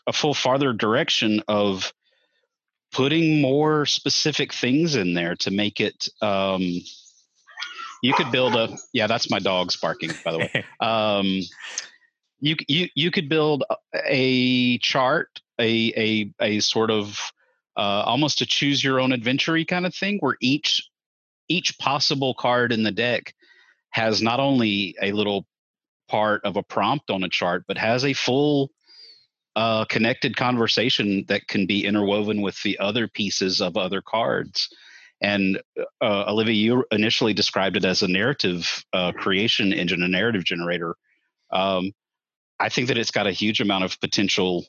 [0.09, 1.93] a full farther direction of
[2.91, 6.61] putting more specific things in there to make it um,
[8.01, 10.65] you could build a yeah that's my dog barking by the way.
[10.81, 11.41] Um,
[12.39, 13.63] you you you could build
[14.07, 15.27] a chart
[15.59, 17.19] a a a sort of
[17.77, 20.89] uh, almost a choose your own adventure kind of thing where each
[21.49, 23.33] each possible card in the deck
[23.91, 25.45] has not only a little
[26.07, 28.71] part of a prompt on a chart but has a full
[29.55, 34.69] uh, connected conversation that can be interwoven with the other pieces of other cards.
[35.21, 35.61] And
[36.01, 40.95] uh, Olivia, you initially described it as a narrative uh, creation engine, a narrative generator.
[41.51, 41.91] Um,
[42.59, 44.65] I think that it's got a huge amount of potential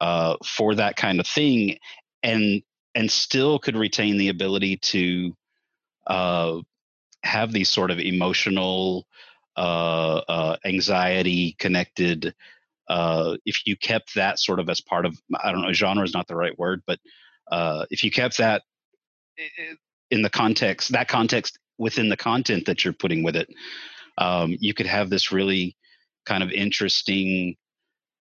[0.00, 1.78] uh, for that kind of thing,
[2.22, 2.62] and
[2.94, 5.34] and still could retain the ability to
[6.06, 6.58] uh,
[7.22, 9.06] have these sort of emotional,
[9.56, 12.34] uh, anxiety connected
[12.90, 16.12] uh, if you kept that sort of as part of i don't know genre is
[16.12, 16.98] not the right word but
[17.52, 18.62] uh, if you kept that
[20.10, 23.48] in the context that context within the content that you're putting with it
[24.18, 25.76] um, you could have this really
[26.26, 27.56] kind of interesting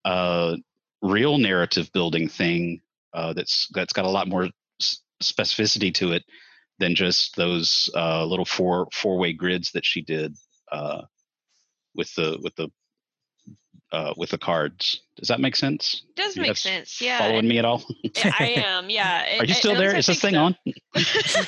[0.06, 0.56] uh,
[1.02, 2.82] real narrative building thing
[3.14, 4.50] uh, that's that's got a lot more
[5.22, 6.24] specificity to it
[6.80, 10.36] than just those uh, little four four way grids that she did
[10.72, 11.04] uh,
[11.96, 12.70] with the with the
[13.92, 15.02] uh, with the cards.
[15.16, 16.04] Does that make sense?
[16.10, 17.02] It does make sense.
[17.02, 17.20] Yeah.
[17.20, 17.84] Following me at all?
[18.16, 18.90] I am.
[18.90, 19.40] Yeah.
[19.40, 19.96] Are you still there?
[19.96, 20.40] Is this thing so.
[20.42, 20.56] on?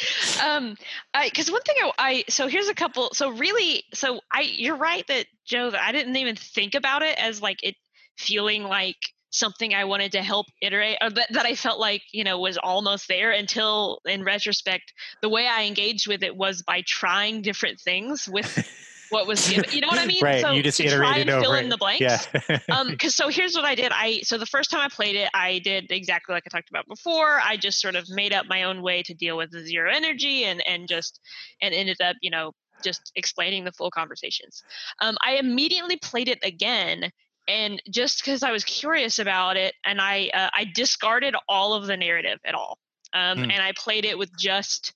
[0.44, 0.76] um,
[1.24, 3.10] because one thing I, I, so here's a couple.
[3.12, 7.18] So really, so I, you're right that Joe, that I didn't even think about it
[7.18, 7.76] as like it
[8.18, 8.96] feeling like
[9.30, 12.58] something I wanted to help iterate, or that, that I felt like you know was
[12.58, 17.80] almost there until, in retrospect, the way I engaged with it was by trying different
[17.80, 18.68] things with
[19.12, 19.70] what was given.
[19.70, 20.22] You know what I mean?
[20.22, 20.40] right.
[20.40, 22.00] So you just to try and fill over in the blanks.
[22.00, 22.58] Yeah.
[22.70, 23.92] um, because so here's what I did.
[23.92, 26.88] I so the first time I played it, I did exactly like I talked about
[26.88, 27.40] before.
[27.40, 30.44] I just sort of made up my own way to deal with the zero energy
[30.44, 31.20] and and just
[31.60, 32.52] and ended up, you know,
[32.82, 34.62] just explaining the full conversations.
[35.00, 37.12] Um, I immediately played it again
[37.48, 41.86] and just because I was curious about it, and I uh, I discarded all of
[41.86, 42.78] the narrative at all,
[43.12, 43.42] um, mm.
[43.52, 44.92] and I played it with just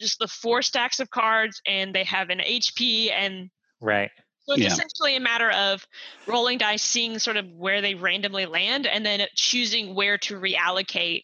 [0.00, 4.10] just the four stacks of cards and they have an HP and right.
[4.46, 4.68] So it's yeah.
[4.68, 5.86] essentially a matter of
[6.26, 11.22] rolling dice, seeing sort of where they randomly land, and then choosing where to reallocate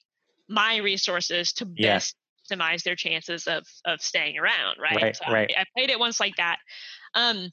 [0.49, 2.17] my resources to best
[2.49, 2.57] yeah.
[2.57, 4.79] maximize their chances of of staying around.
[4.81, 5.03] Right.
[5.03, 5.17] Right.
[5.17, 5.53] So right.
[5.57, 6.57] I, I, played it once like that.
[7.15, 7.51] Um,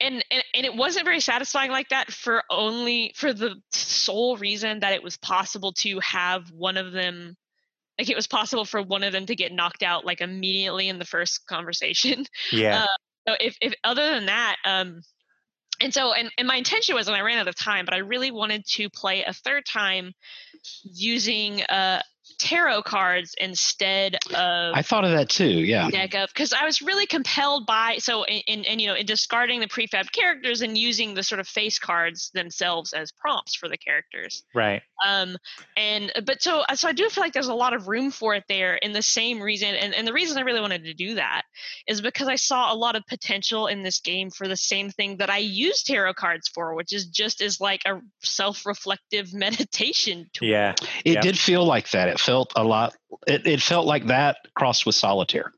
[0.00, 4.80] and, and and it wasn't very satisfying like that for only for the sole reason
[4.80, 7.36] that it was possible to have one of them
[7.98, 10.98] like it was possible for one of them to get knocked out like immediately in
[10.98, 12.26] the first conversation.
[12.52, 12.82] Yeah.
[12.82, 12.86] Uh,
[13.28, 15.02] so if, if other than that um
[15.80, 17.98] and so and, and my intention was and i ran out of time but i
[17.98, 20.12] really wanted to play a third time
[20.84, 22.00] using uh
[22.38, 25.88] tarot cards instead of I thought of that too, yeah.
[25.90, 29.60] Deck of because I was really compelled by so in, and you know in discarding
[29.60, 33.78] the prefab characters and using the sort of face cards themselves as prompts for the
[33.78, 34.44] characters.
[34.54, 34.82] Right.
[35.04, 35.36] Um
[35.76, 38.44] and but so so I do feel like there's a lot of room for it
[38.48, 41.42] there in the same reason and, and the reason I really wanted to do that
[41.86, 45.18] is because I saw a lot of potential in this game for the same thing
[45.18, 50.48] that I use tarot cards for, which is just as like a self-reflective meditation tool.
[50.48, 50.74] Yeah.
[51.04, 51.22] It yep.
[51.22, 52.15] did feel like that.
[52.16, 52.94] It felt a lot.
[53.26, 55.52] It, it felt like that crossed with solitaire.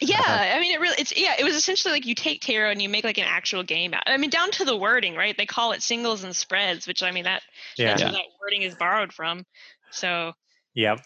[0.00, 0.56] Yeah, uh-huh.
[0.56, 2.88] I mean, it really, it's yeah, it was essentially like you take tarot and you
[2.88, 4.02] make like an actual game out.
[4.06, 5.36] I mean, down to the wording, right?
[5.36, 7.42] They call it singles and spreads, which I mean that
[7.76, 7.88] yeah.
[7.88, 9.44] that's where that wording is borrowed from.
[9.90, 10.32] So
[10.74, 11.00] Yep.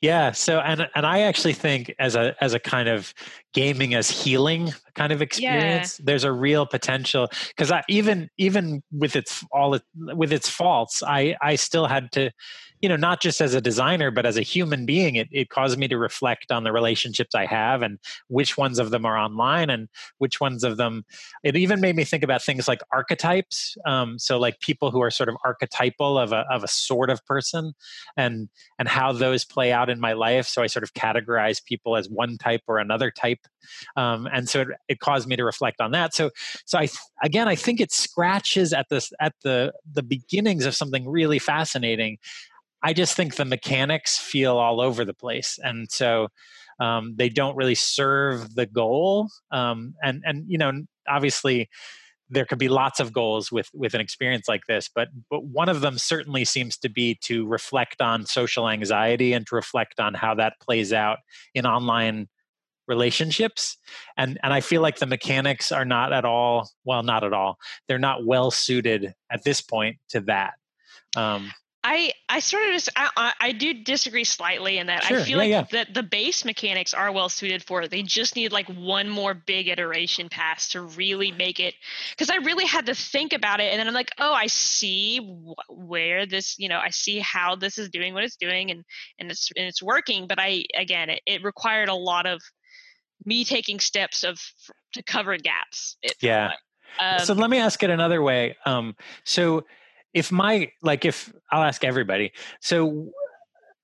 [0.00, 0.30] Yeah.
[0.30, 3.12] So, and and I actually think as a as a kind of
[3.52, 6.04] gaming as healing kind of experience, yeah.
[6.06, 11.02] there's a real potential because I even even with its all it, with its faults,
[11.02, 12.30] I I still had to
[12.80, 15.78] you know not just as a designer but as a human being it, it caused
[15.78, 17.98] me to reflect on the relationships i have and
[18.28, 21.04] which ones of them are online and which ones of them
[21.42, 25.10] it even made me think about things like archetypes um, so like people who are
[25.10, 27.72] sort of archetypal of a, of a sort of person
[28.16, 28.48] and
[28.78, 30.46] and how those play out in my life.
[30.46, 33.40] So i sort of categorize people as one type or another type
[33.96, 36.14] um, and so it, it caused me to reflect on that.
[36.14, 36.30] So
[36.64, 36.88] so i
[37.22, 42.18] again i think it scratches at this at the the beginnings of something really fascinating
[42.86, 46.28] I just think the mechanics feel all over the place, and so
[46.78, 49.28] um, they don't really serve the goal.
[49.50, 50.70] Um, and and you know,
[51.08, 51.68] obviously,
[52.30, 55.68] there could be lots of goals with with an experience like this, but but one
[55.68, 60.14] of them certainly seems to be to reflect on social anxiety and to reflect on
[60.14, 61.18] how that plays out
[61.56, 62.28] in online
[62.86, 63.78] relationships
[64.16, 67.58] and and i feel like the mechanics are not at all well not at all
[67.88, 70.52] they're not well suited at this point to that
[71.16, 71.50] um,
[71.88, 75.42] I I sort of just I, I do disagree slightly in that sure, I feel
[75.42, 75.78] yeah, like yeah.
[75.78, 77.92] that the base mechanics are well suited for it.
[77.92, 81.74] They just need like one more big iteration pass to really make it.
[82.10, 85.18] Because I really had to think about it, and then I'm like, oh, I see
[85.18, 88.84] wh- where this, you know, I see how this is doing what it's doing, and
[89.20, 90.26] and it's and it's working.
[90.26, 92.42] But I again, it, it required a lot of
[93.24, 94.40] me taking steps of
[94.94, 95.98] to cover gaps.
[96.02, 96.50] It, yeah.
[96.98, 98.56] Um, so let me ask it another way.
[98.64, 99.64] Um, so
[100.16, 102.32] if my like if I'll ask everybody.
[102.62, 103.12] So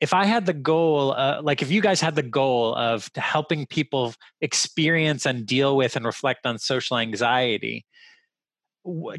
[0.00, 3.66] if I had the goal, uh, like if you guys had the goal of helping
[3.66, 7.84] people experience and deal with and reflect on social anxiety,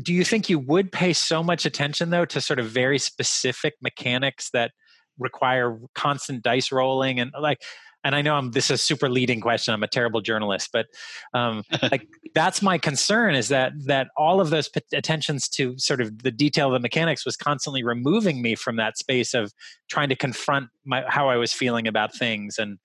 [0.02, 3.76] do you think you would pay so much attention though to sort of very specific
[3.80, 4.72] mechanics that
[5.20, 7.62] require constant dice rolling and like
[8.04, 9.74] and I know I'm this is a super leading question.
[9.74, 10.88] I'm a terrible journalist, but
[11.34, 16.24] um, like that's my concern is that that all of those attentions to sort of
[16.24, 19.54] the detail of the mechanics was constantly removing me from that space of
[19.90, 22.78] trying to confront my how I was feeling about things and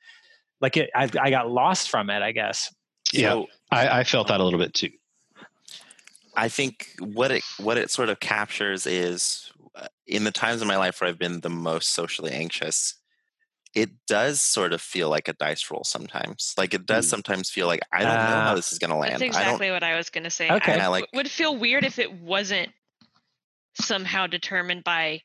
[0.60, 2.22] like it, I, I got lost from it.
[2.22, 2.72] I guess.
[3.12, 4.90] Yeah, I, I felt that a little bit too.
[6.36, 10.68] I think what it what it sort of captures is uh, in the times of
[10.68, 12.97] my life where I've been the most socially anxious
[13.74, 16.54] it does sort of feel like a dice roll sometimes.
[16.56, 17.10] Like it does mm.
[17.10, 19.14] sometimes feel like I don't uh, know how this is going to land.
[19.14, 20.50] That's exactly what I was going to say.
[20.50, 20.78] Okay.
[20.78, 22.70] I, like, would feel weird if it wasn't
[23.80, 25.20] somehow determined by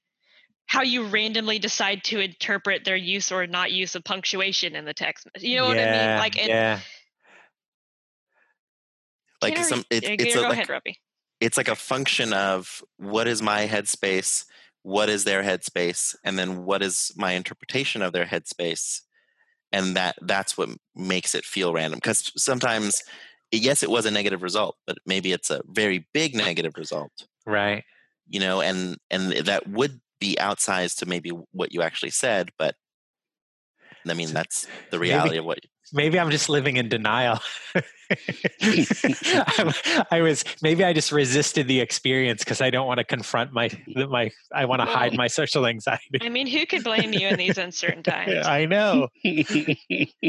[0.67, 4.93] how you randomly decide to interpret their use or not use of punctuation in the
[4.93, 5.27] text.
[5.39, 6.19] You know what I mean?
[6.19, 6.79] Like, it, yeah.
[9.41, 10.99] Like some, it, it's a, go like, ahead, Robbie.
[11.41, 14.45] It's like a function of what is my headspace
[14.84, 19.01] what is their headspace and then what is my interpretation of their headspace
[19.71, 23.01] and that that's what makes it feel random because sometimes
[23.51, 27.11] yes it was a negative result but maybe it's a very big negative result.
[27.45, 27.84] Right.
[28.27, 32.75] You know and and that would be outsized to maybe what you actually said but
[34.07, 35.59] i mean that's the reality maybe, of what
[35.93, 37.39] maybe I'm just living in denial.
[38.61, 43.53] I, I, was maybe I just resisted the experience because I don't want to confront
[43.53, 43.69] my
[44.09, 46.19] my I want to well, hide my social anxiety.
[46.21, 48.45] I mean, who could blame you in these uncertain times?
[48.45, 49.07] I know,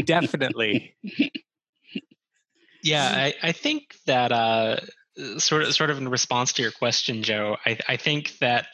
[0.05, 0.95] definitely.
[2.83, 4.77] Yeah, I, I think that uh,
[5.39, 7.57] sort of sort of in response to your question, Joe.
[7.65, 8.67] I, I think that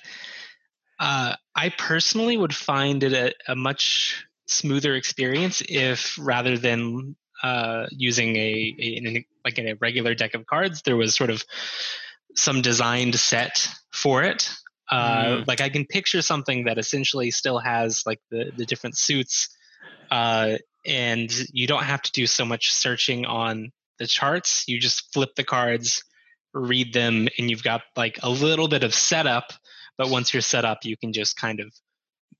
[0.99, 7.87] uh, I personally would find it a, a much smoother experience if rather than uh,
[7.91, 11.43] using a, a, like in a regular deck of cards, there was sort of
[12.37, 14.51] some designed set for it.
[14.91, 15.47] Uh, mm.
[15.47, 19.49] Like I can picture something that essentially still has like the the different suits,
[20.11, 24.65] uh, and you don't have to do so much searching on the charts.
[24.67, 26.03] You just flip the cards,
[26.53, 29.53] read them, and you've got like a little bit of setup.
[29.97, 31.73] But once you're set up, you can just kind of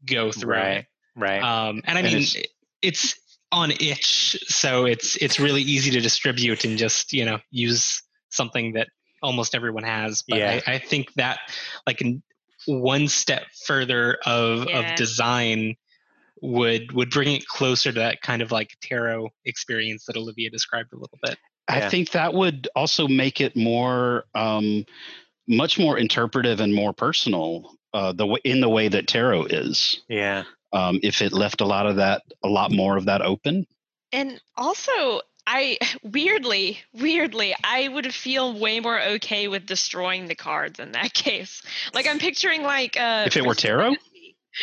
[0.05, 0.77] go through right.
[0.79, 0.87] it.
[1.17, 1.43] Right.
[1.43, 2.37] Um, and I mean, it's,
[2.83, 3.21] it's
[3.53, 8.75] on itch, so it's it's really easy to distribute and just you know use something
[8.75, 8.89] that
[9.23, 10.23] almost everyone has.
[10.29, 10.61] But yeah.
[10.67, 11.41] I, I think that
[11.87, 12.03] like
[12.67, 14.93] one step further of yeah.
[14.93, 15.77] of design
[16.43, 20.93] would would bring it closer to that kind of like tarot experience that Olivia described
[20.93, 21.39] a little bit.
[21.69, 24.85] I think that would also make it more um,
[25.47, 30.01] much more interpretive and more personal uh, the way in the way that tarot is.
[30.09, 33.67] Yeah um, if it left a lot of that, a lot more of that open.
[34.13, 40.79] And also, I weirdly, weirdly, I would feel way more okay with destroying the cards
[40.81, 41.63] in that case.
[41.95, 43.91] Like I'm picturing like uh, if it were tarot.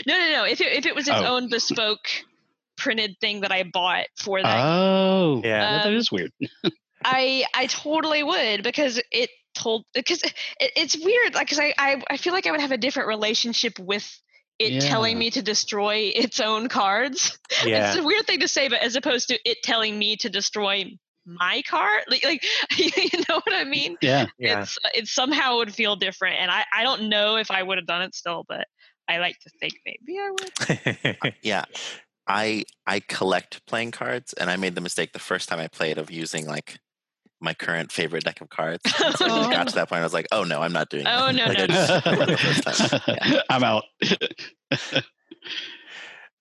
[0.06, 0.44] No, no, no.
[0.46, 1.36] If it if it was its oh.
[1.36, 2.08] own bespoke
[2.78, 4.66] printed thing that I bought for that.
[4.66, 5.78] Oh, Yeah.
[5.80, 6.32] that Um, is weird.
[7.06, 12.04] I I totally would because it told because it, it's weird like because I, I
[12.10, 14.20] I feel like I would have a different relationship with
[14.60, 17.38] it telling me to destroy its own cards.
[17.66, 17.90] yeah.
[17.90, 20.98] It's a weird thing to say, but as opposed to it telling me to destroy
[21.26, 22.44] my card, like, like
[22.78, 22.92] you
[23.30, 23.98] know what I mean?
[24.02, 24.62] Yeah, Yeah.
[24.62, 27.88] It's it somehow would feel different, and I I don't know if I would have
[27.88, 28.68] done it still, but
[29.08, 31.34] I like to think maybe I would.
[31.42, 31.66] Yeah.
[32.28, 35.98] I I collect playing cards and I made the mistake the first time I played
[35.98, 36.78] of using like
[37.40, 38.82] my current favorite deck of cards.
[39.04, 40.90] And so I just got to that point I was like, oh no, I'm not
[40.90, 41.36] doing Oh, that.
[41.36, 42.26] no, Like, no, I no.
[42.26, 43.16] just- the first time.
[43.32, 43.42] Yeah.
[43.50, 43.84] I'm out.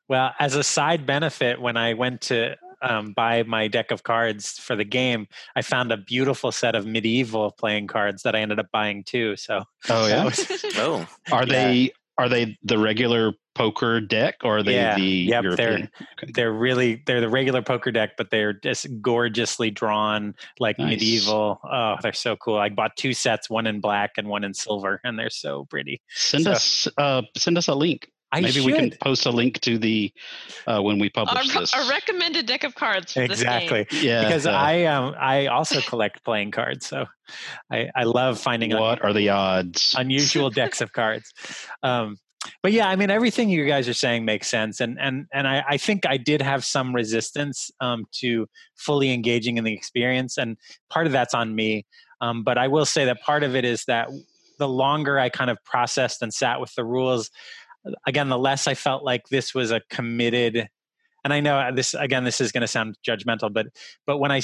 [0.09, 4.53] Well, as a side benefit, when I went to um, buy my deck of cards
[4.59, 5.27] for the game,
[5.57, 9.37] I found a beautiful set of medieval playing cards that I ended up buying too.
[9.37, 10.25] So Oh yeah.
[10.25, 11.53] was- Oh, Are Yeah.
[11.53, 14.95] they are they the regular poker deck or are they Yeah.
[14.97, 15.91] the Yep, they're- European?
[16.35, 20.91] they're really they're the regular poker deck, but they're just gorgeously drawn, like Nice.
[20.91, 21.59] medieval.
[21.65, 22.59] Oh, they're so cool!
[22.59, 26.03] I bought two sets, one in black and one in silver, and they're so pretty.
[26.11, 28.11] Send So- us uh, send us a link.
[28.33, 28.65] I Maybe should.
[28.67, 30.13] we can post a link to the
[30.67, 31.73] uh, when we a, publish this.
[31.73, 33.53] a recommended deck of cards for this game.
[33.63, 37.07] exactly yeah, because uh, I um I also collect playing cards, so
[37.73, 39.95] I I love finding un- what are the odds?
[39.97, 41.33] unusual decks of cards.
[41.85, 42.19] Um,
[42.63, 45.65] but yeah, I mean everything you guys are saying makes sense, and and and I,
[45.69, 50.57] I think I did have some resistance um, to fully engaging in the experience, and
[50.91, 51.87] part of that's on me.
[52.21, 54.09] Um, but I will say that part of it is that
[54.59, 57.31] the longer I kind of processed and sat with the rules,
[58.07, 60.69] again, the less I felt like this was a committed.
[61.25, 62.25] And I know this again.
[62.25, 63.67] This is going to sound judgmental, but
[64.07, 64.41] but when I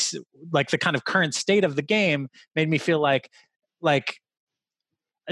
[0.53, 3.31] like the kind of current state of the game made me feel like
[3.81, 4.22] like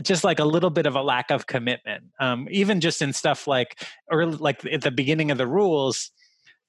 [0.02, 3.46] just like a little bit of a lack of commitment um, even just in stuff
[3.46, 6.10] like or like at the beginning of the rules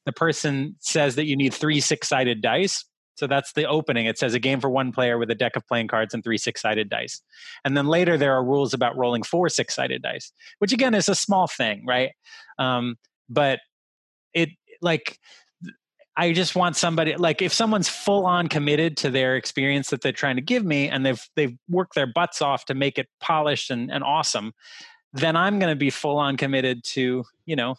[0.06, 4.08] the person says that you need three six-sided dice so that's the opening.
[4.08, 6.40] It says a game for one player with a deck of playing cards and three
[6.40, 7.22] six-sided dice.
[7.64, 11.14] And then later there are rules about rolling four six-sided dice which again is a
[11.14, 12.12] small thing right?
[12.58, 12.96] Um,
[13.30, 13.60] but
[14.34, 14.50] it
[14.82, 15.20] like
[16.18, 20.12] I just want somebody like if someone's full on committed to their experience that they're
[20.12, 23.72] trying to give me and they've they've worked their butts off to make it polished
[23.72, 24.54] and, and awesome,
[25.14, 27.76] then I'm gonna be full on committed to, you know,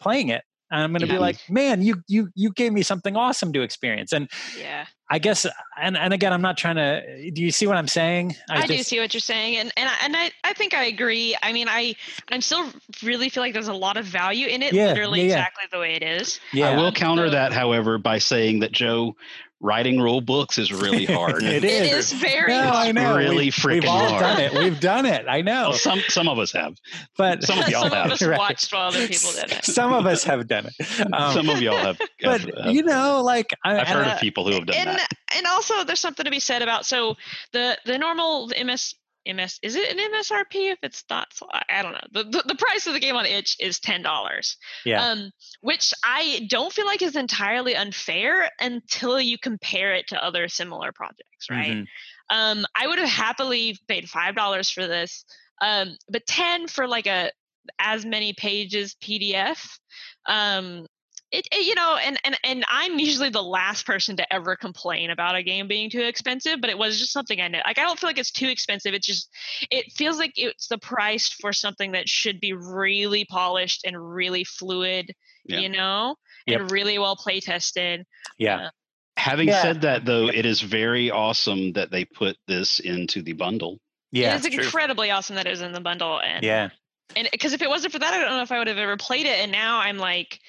[0.00, 0.44] playing it.
[0.70, 1.12] And I'm gonna Yeah.
[1.12, 4.12] be like, man, you you you gave me something awesome to experience.
[4.12, 5.46] And Yeah, I guess
[5.80, 8.34] and, and again I'm not trying to do you see what I'm saying?
[8.50, 10.84] I, do just- see what you're saying, and and I, and I, I think I
[10.86, 11.36] agree.
[11.42, 11.94] I mean, I
[12.32, 12.66] I'm still
[13.02, 15.34] really feel like there's a lot of value in it, Yeah, literally yeah, yeah.
[15.34, 16.40] exactly the way it is.
[16.52, 16.70] Yeah.
[16.70, 19.16] I will Um, counter so- that, however, by saying that Joe
[19.60, 21.42] writing rule books is really hard.
[21.42, 22.12] It It is.
[22.12, 22.94] is very No, I hard.
[22.96, 23.16] know.
[23.16, 24.20] really we've, freaking we've all hard.
[24.20, 24.52] done it.
[24.52, 25.24] We've done it.
[25.28, 25.70] I know.
[25.70, 26.74] Well, some some of us have.
[27.16, 28.06] but some of y'all Some have.
[28.06, 28.38] of us Right.
[28.38, 29.64] watched while other people did it.
[29.64, 31.12] Some of us have done it.
[31.14, 31.98] Um, some of y'all have.
[32.22, 34.76] but have- have- you know, like I, I've heard I- of people who have done
[34.76, 35.08] and that.
[35.36, 37.16] and also there's something to be said about so
[37.52, 38.94] the the normal ms
[39.26, 42.54] ms is it an msrp if it's not so- i don't know the, the, the
[42.56, 45.02] price of the game on itch is ten dollars Yeah.
[45.10, 50.48] um which i don't feel like is entirely unfair until you compare it to other
[50.48, 51.86] similar projects right Mhm.
[52.30, 55.24] um i would have happily paid five dollars for this
[55.60, 57.30] um but 10 for like a
[57.78, 59.78] as many pages pdf
[60.26, 60.86] um
[61.34, 65.10] it, it- you know and, and and i'm usually the last person to ever complain
[65.10, 67.82] about a game being too expensive but it was just something i know like i
[67.82, 69.28] don't feel like it's too expensive it's just
[69.70, 74.44] it feels like it's the price for something that should be really polished and really
[74.44, 75.12] fluid
[75.44, 75.58] Yeah.
[75.60, 76.16] you know
[76.46, 78.04] and really well play tested
[78.38, 78.66] Yeah.
[78.66, 78.70] Um,
[79.16, 79.62] Having Yeah.
[79.62, 83.78] said that, though, it is very awesome that they put this into the bundle.
[84.10, 84.34] Yeah.
[84.34, 86.70] it is incredibly awesome that it was in the bundle and Yeah.
[87.16, 88.96] and because if it wasn't for that i don't know if i would have ever
[88.96, 90.40] played it and now i'm like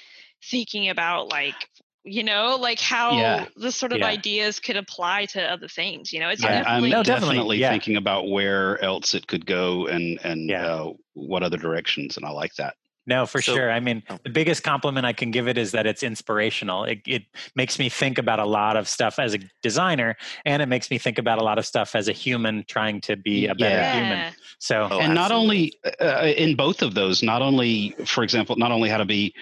[0.43, 1.55] thinking about like
[2.03, 3.45] you know like how Yeah.
[3.55, 4.07] the sort of Yeah.
[4.07, 7.57] ideas could apply to other things you know it's I, I'm definitely No, definitely, definitely,
[7.59, 7.69] yeah.
[7.71, 10.65] thinking about where else it could go and and Yeah.
[10.67, 12.75] uh, what other directions, and I like that.
[13.07, 13.71] No, for So- sure.
[13.71, 14.17] I mean, oh.
[14.23, 16.83] the biggest compliment I can give it is that it's inspirational.
[16.85, 17.23] It, it
[17.55, 20.97] makes me think about a lot of stuff as a designer, and it makes me
[20.97, 23.93] think about a lot of stuff as a human trying to be a better Yeah.
[23.93, 24.33] human.
[24.59, 28.71] So, Oh, and not only uh, in both of those, not only, for example, not
[28.71, 29.33] only how to be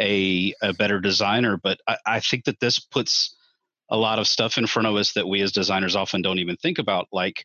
[0.00, 3.34] a, a better designer, but I, I think that this puts
[3.90, 6.56] a lot of stuff in front of us that we as designers often don't even
[6.56, 7.44] think about, like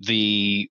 [0.00, 0.68] the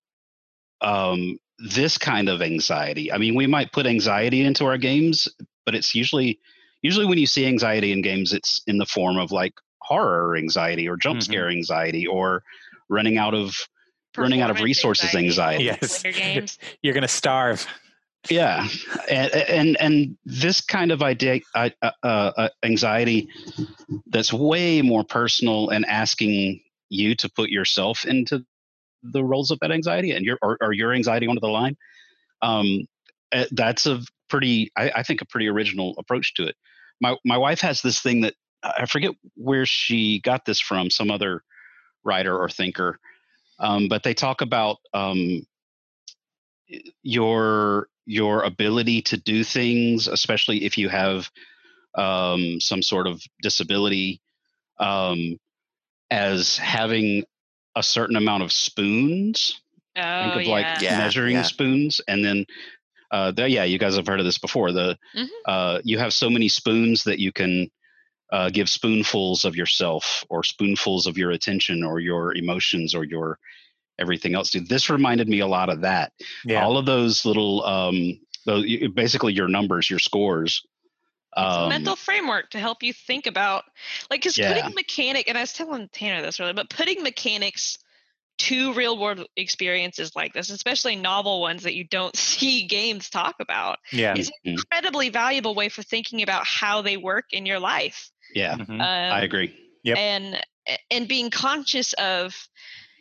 [0.82, 3.12] um, this kind of anxiety.
[3.12, 5.28] I mean, we might put anxiety into our games,
[5.66, 6.40] but it's usually
[6.82, 10.88] usually when you see anxiety in games, it's in the form of like horror anxiety
[10.88, 11.24] or jump Mhm.
[11.24, 12.44] scare anxiety or
[12.90, 13.56] running out of
[14.18, 15.64] running out of resources anxiety.
[15.66, 16.04] Yes.
[16.04, 17.66] later games you're going to starve.
[18.30, 18.68] Yeah.
[19.10, 21.70] And, and and this kind of idea uh,
[22.04, 23.30] uh, anxiety
[24.08, 28.46] that's way more personal and asking you to put yourself into
[29.02, 31.76] the roles of that anxiety and your or, or your anxiety onto the line
[32.42, 32.88] um,
[33.34, 36.56] eh, that's a pretty I, I think a pretty original approach to it.
[37.02, 41.12] My my wife has this thing that i forget where she got this from some
[41.12, 41.44] other
[42.06, 42.98] writer or thinker
[43.60, 45.46] um, but they talk about um,
[47.04, 51.30] your your ability to do things, especially if you have
[51.96, 54.22] um, some sort of disability,
[54.80, 55.38] um,
[56.12, 57.24] as having
[57.76, 59.62] a certain amount of spoons.
[59.96, 60.52] Oh, Think of yeah.
[60.52, 61.44] like Yeah, measuring yeah.
[61.44, 62.46] spoons, and then
[63.12, 64.72] uh, the, yeah, you guys have heard of this before.
[64.72, 65.28] The Mhm.
[65.46, 67.70] uh, you have so many spoons that you can
[68.32, 73.38] uh, give spoonfuls of yourself, or spoonfuls of your attention, or your emotions, or your
[74.00, 74.50] everything else.
[74.52, 76.12] Dude, this reminded me a lot of that
[76.44, 76.64] Yeah.
[76.64, 80.66] all of those little um those, basically your numbers your scores
[81.38, 83.64] It's a um, mental framework to help you think about
[84.10, 84.50] like because Yeah.
[84.50, 87.78] putting mechanic and i was telling tanner this earlier but putting mechanics
[88.40, 93.36] to real world experiences like this especially novel ones that you don't see games talk
[93.40, 94.16] about Yeah.
[94.16, 98.56] is an incredibly valuable way for thinking about how they work in your life yeah
[98.56, 98.72] Mhm.
[98.72, 99.98] um, i agree Yep.
[99.98, 100.42] and
[100.92, 102.36] and being conscious of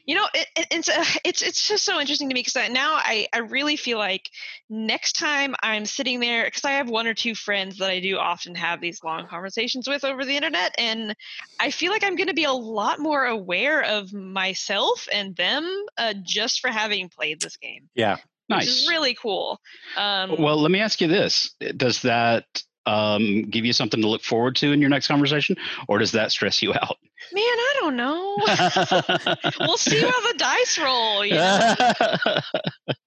[0.07, 2.95] you know it, it- it's uh, it's it's just so interesting to me because now
[2.95, 4.29] I I really feel like
[4.71, 8.17] next time I'm sitting there because I have one or two friends that I do
[8.19, 11.15] often have these long conversations with over the internet and
[11.61, 15.65] I feel like I'm going to be a lot more aware of myself and them
[15.99, 18.17] uh, just for having played this game Yeah.
[18.49, 19.61] which is nice really cool
[19.97, 22.45] um, well let me ask you this does that
[22.87, 25.57] um, give you something to look forward to in your next conversation
[25.89, 26.99] or does that stress you out
[27.33, 28.37] man I don't know
[29.61, 31.75] we'll see how the dice roll you know?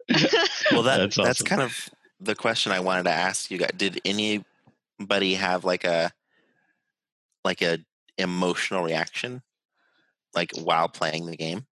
[0.72, 3.72] Well, that That's that's, kind of the question I wanted to ask you guys.
[3.76, 6.12] Did anybody have like a
[7.44, 7.80] like a
[8.18, 9.42] emotional reaction,
[10.34, 11.66] like while playing the game?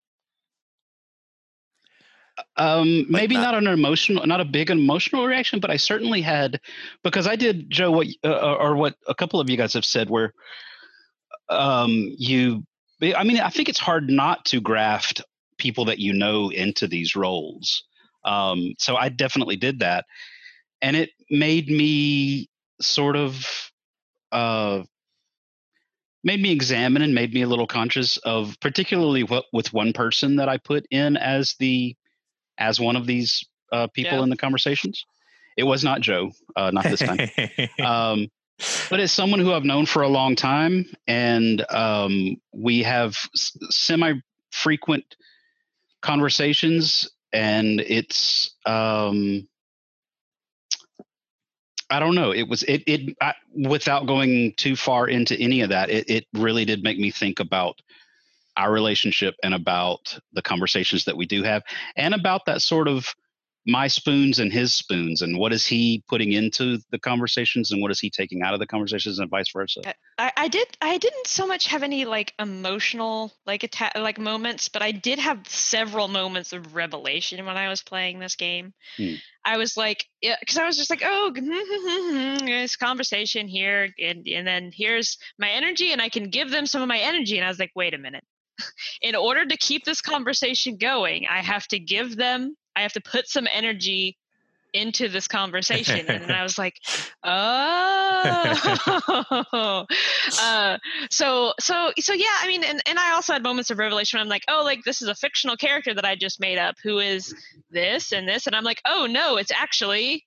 [2.56, 6.60] Um, maybe not- not, an emotional, not a big emotional reaction, but I certainly had
[7.04, 10.10] because I did Joe what uh, or what a couple of you guys have said
[10.10, 10.34] where
[11.49, 12.64] um you
[13.16, 15.22] I mean I think it's hard not to graft
[15.58, 17.84] people that you know into these roles.
[18.24, 20.06] Um so I definitely did that
[20.82, 22.49] and it made me
[22.82, 23.72] sort of
[24.32, 24.84] uh
[26.24, 30.38] made me examine and made me a little conscious of particularly what with one person
[30.38, 31.95] that I put in as the
[32.58, 34.24] as one of these uh, people Yeah.
[34.24, 35.04] in the conversations.
[35.58, 37.20] It was not Joe, uh, not this time.
[37.84, 38.28] um,
[38.89, 43.58] but it's someone who I've known for a long time, and um, we have s-
[43.70, 45.16] semi-frequent
[46.01, 49.47] conversations, and it's um,
[51.89, 52.32] I don't know.
[52.32, 55.89] It was it it I, without going too far into any of that.
[55.89, 57.80] It it really did make me think about
[58.58, 61.64] our relationship and about the conversations that we do have,
[61.95, 63.08] and about that sort of
[63.66, 67.91] my spoons and his spoons and what is he putting into the conversations and what
[67.91, 69.80] is he taking out of the conversations and vice versa
[70.18, 74.70] I, I did I didn't so much have any like emotional like atta- like moments,
[74.70, 78.74] but I did have several moments of revelation when I was playing this game.
[78.97, 79.16] Hmm.
[79.45, 81.32] I was like, yeah, because I was just like, oh,
[82.45, 86.82] this conversation here, and and then here's my energy, and I can give them some
[86.82, 88.24] of my energy, and I was like, wait a minute.
[89.01, 93.01] In order to keep this conversation going, I have to give them, I have to
[93.01, 94.18] put some energy
[94.74, 96.80] into this conversation, and I was like,
[97.24, 98.24] oh.
[100.41, 100.78] uh,
[101.10, 104.30] so so so yeah i mean and, and i also had moments of revelation i'm
[104.30, 107.36] like oh like this is a fictional character that i just made up who is
[107.72, 110.26] this and this and i'm like oh no it's actually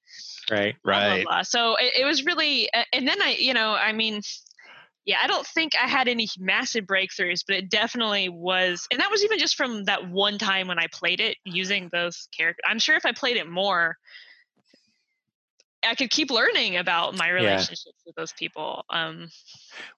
[0.51, 0.74] right.
[0.85, 1.43] blah, blah, right blah.
[1.43, 4.20] so it, it was really a- and then i you know i mean
[5.07, 9.11] yeah i don't think i had any massive breakthroughs but it definitely was and that
[9.11, 12.79] was even just from that one time when i played it using those characters i'm
[12.79, 13.97] sure if i played it more
[15.89, 19.29] i could keep learning about my relationships with those people um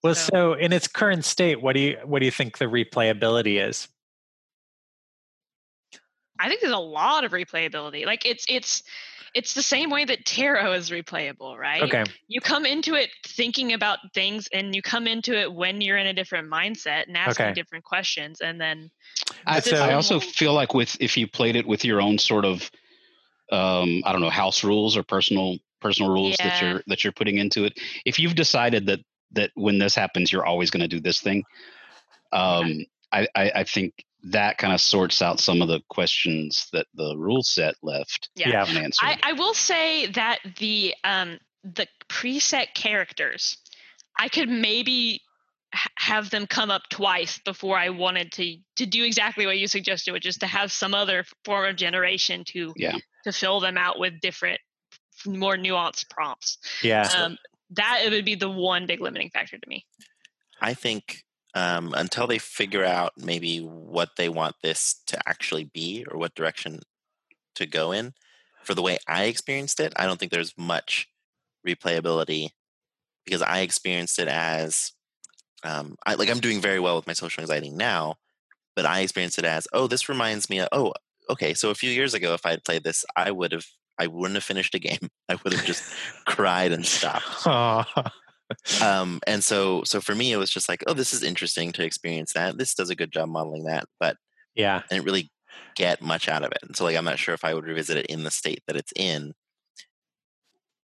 [0.03, 2.67] Well, So- so in its current state, what do you what do you think the
[2.67, 3.89] replayability is?
[6.39, 8.07] I think there's a lot of replayability.
[8.07, 8.83] Like it's it's
[9.35, 11.83] it's the same way that tarot is replayable, right?
[11.83, 12.05] Okay.
[12.29, 16.07] You come into it thinking about things and you come into it when you're in
[16.07, 17.55] a different mindset and asking Okay.
[17.55, 18.91] different questions and then
[19.47, 22.45] I, So- I also feel like with if you played it with your own sort
[22.45, 22.70] of
[23.51, 27.39] um, I don't know house rules or personal personal rules that you're that you're putting
[27.39, 27.79] into it.
[28.05, 29.01] If you've decided that
[29.33, 31.45] that when this happens you're always going to do this thing,
[32.33, 33.95] um, I, I I think
[34.25, 38.49] that kind of sorts out some of the questions that the rule set left Yeah.
[38.51, 38.64] Yeah.
[38.64, 39.09] unanswered.
[39.09, 43.57] I, I will say that the um the preset characters,
[44.19, 45.21] I could maybe
[45.75, 49.69] h- have them come up twice before I wanted to to do exactly what you
[49.69, 52.97] suggested, which is to have some other form of generation to Yeah.
[53.25, 54.61] to fill them out with different,
[55.27, 56.59] more nuanced prompts.
[56.83, 57.03] Yeah.
[57.16, 57.37] Um,
[57.71, 59.85] that it would be the one big limiting factor to me.
[60.61, 61.23] I think
[61.59, 66.37] um, until they figure out maybe what they want this to actually be or what
[66.37, 66.79] direction
[67.57, 68.13] to go in,
[68.63, 71.09] for the way I experienced it, I don't think there's much
[71.67, 72.51] replayability
[73.25, 74.93] because I experienced it as
[75.65, 78.15] um, I like I'm doing very well with my social anxiety now,
[78.77, 80.93] but I experienced it as oh this reminds me of oh
[81.29, 83.67] okay so a few years ago if I had played this I would have
[83.99, 85.83] I wouldn't have finished a game I would have just
[86.25, 87.47] cried and stopped.
[88.83, 91.85] Um, and so so for me it was just like oh this is interesting to
[91.85, 94.17] experience that this does a good job modeling that but
[94.55, 94.83] yeah.
[94.85, 95.31] I didn't really
[95.77, 97.97] get much out of it and so like i'm not sure if i would revisit
[97.97, 99.33] it in the state that it's in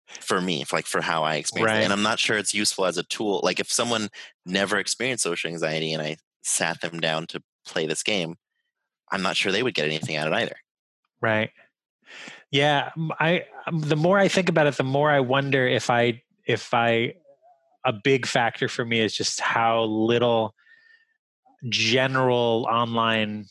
[0.08, 1.82] for me for like for how i experience Right.
[1.82, 4.10] it and i'm not sure it's useful as a tool like if someone
[4.46, 8.36] never experienced social anxiety and i sat them down to play this game
[9.12, 10.56] i'm not sure they would get anything out of it either
[11.22, 11.52] Right.
[12.50, 12.92] Yeah.
[13.20, 16.74] I um, the more I think about it, the more I wonder if I if
[16.74, 17.16] I
[17.86, 20.54] a big factor for me is just how little
[21.70, 23.46] general online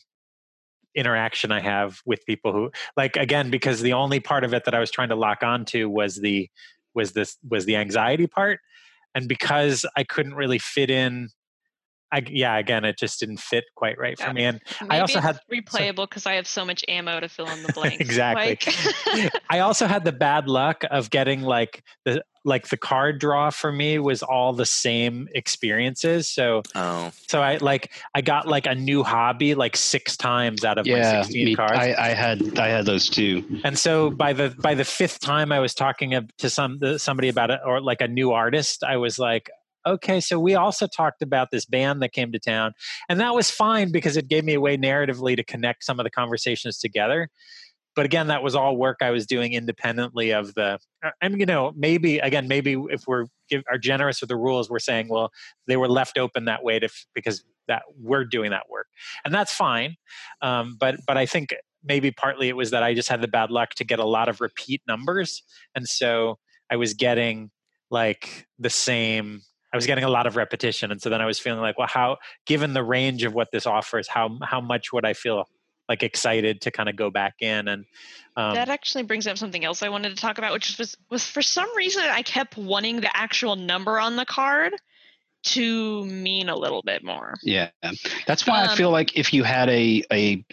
[0.95, 4.73] interaction I have with people who like again because the only part of it that
[4.73, 6.49] I was trying to lock onto was the
[6.93, 8.59] was this was the anxiety part.
[9.15, 11.29] And because I couldn't really fit in
[12.11, 15.25] I yeah again it just didn't fit quite right for me and Maybe also it's
[15.25, 17.99] had- replayable because I have so much ammo to fill in the blanks.
[17.99, 18.57] Exactly.
[19.13, 23.49] Like, I also had the bad luck of getting like the like the card draw
[23.49, 26.27] for me was all the same experiences.
[26.29, 30.77] So oh so I like I got like a new hobby like six times out
[30.77, 31.73] of my sixteen me, cards.
[31.73, 33.61] I, I had I had those too.
[33.63, 37.51] and so by the by the fifth time I was talking to some somebody about
[37.51, 39.49] it or like a new artist, I was like,
[39.85, 42.73] okay, so we also talked about this band that came to town,
[43.07, 46.03] and that was fine because it gave me a way narratively to connect some of
[46.03, 47.29] the conversations together.
[47.95, 50.79] But again, that was all work I was doing independently of the.
[51.03, 54.69] uh, And you know, maybe again, maybe if we're give, are generous with the rules,
[54.69, 55.31] we're saying, well,
[55.67, 58.87] they were left open that way to because that we're doing that work,
[59.25, 59.95] and that's fine.
[60.41, 61.53] Um, but but I think
[61.83, 64.29] maybe partly it was that I just had the bad luck to get a lot
[64.29, 65.43] of repeat numbers.
[65.75, 66.37] And so
[66.69, 67.51] I was getting
[67.89, 69.41] like the same,
[69.73, 70.91] I was getting a lot of repetition.
[70.91, 73.65] And so then I was feeling like, well, how, given the range of what this
[73.67, 75.47] offers, how, how much would I feel
[75.87, 77.67] like excited to kind of go back in?
[77.67, 77.85] And
[78.35, 81.23] um, that actually brings up something else I wanted to talk about, which was was
[81.25, 84.73] for some reason I kept wanting the actual number on the card
[85.41, 87.35] to mean a little bit more.
[87.43, 87.69] Yeah,
[88.27, 90.45] that's why I Um, feel like if you had a a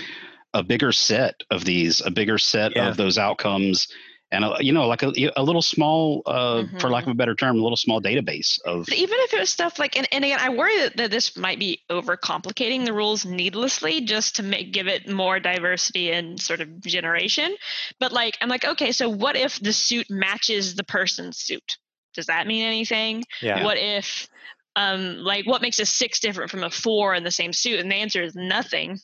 [0.55, 2.89] a bigger set of these, a bigger set Yeah.
[2.89, 3.89] of those outcomes,
[4.37, 7.35] and a, you know, like a, a little small, uh, for lack of a better
[7.35, 10.25] term, a little small database of But even if it was stuff like, and, and
[10.25, 14.73] again, I worry that, that this might be overcomplicating the rules needlessly just to make
[14.73, 17.57] give it more diversity and sort of generation.
[17.99, 21.79] But like, I'm like, okay, so what if the suit matches the person's suit?
[22.15, 23.25] Does that mean anything?
[23.43, 23.65] yeah.
[23.65, 24.29] What if,
[24.77, 27.81] um, like, what makes a six different from a four in the same suit?
[27.81, 29.01] And the answer is nothing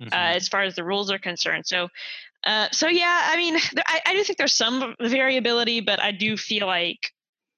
[0.00, 0.12] Mhm.
[0.12, 1.66] uh, as far as the rules are concerned.
[1.66, 1.88] So,
[2.46, 6.12] uh, so yeah, I mean, there, I, I do think there's some variability, but I
[6.12, 7.00] do feel like,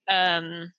[0.09, 0.73] um,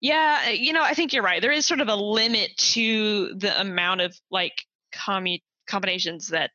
[0.00, 1.40] yeah, you know, I think you're right.
[1.42, 4.62] There is sort of a limit to the amount of like
[4.94, 6.50] commu- combinations that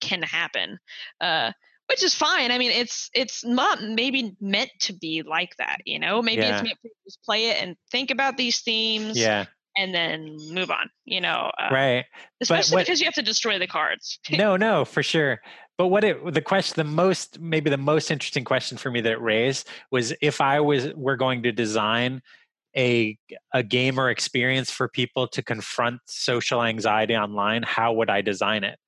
[0.00, 0.78] can happen,
[1.20, 1.52] uh,
[1.88, 2.50] which is fine.
[2.50, 5.78] I mean, it's it's not maybe meant to be like that.
[5.84, 6.54] You know, maybe Yeah.
[6.54, 9.44] it's meant to just play it and think about these themes, yeah.
[9.76, 10.88] and then move on.
[11.04, 12.04] You know, uh, Right.
[12.40, 14.18] especially what- because you have to destroy the cards.
[14.30, 15.40] no, no, for sure.
[15.78, 19.12] But what it the question the most maybe the most interesting question for me that
[19.12, 22.22] it raised was if I was were going to design
[22.76, 23.18] a
[23.52, 28.78] a gamer experience for people to confront social anxiety online, how would I design it?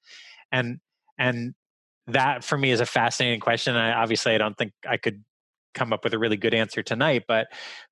[0.50, 0.80] And
[1.18, 1.54] and
[2.06, 3.76] that for me is a fascinating question.
[3.76, 5.24] I obviously I don't think I could
[5.74, 7.48] come up with a really good answer tonight, but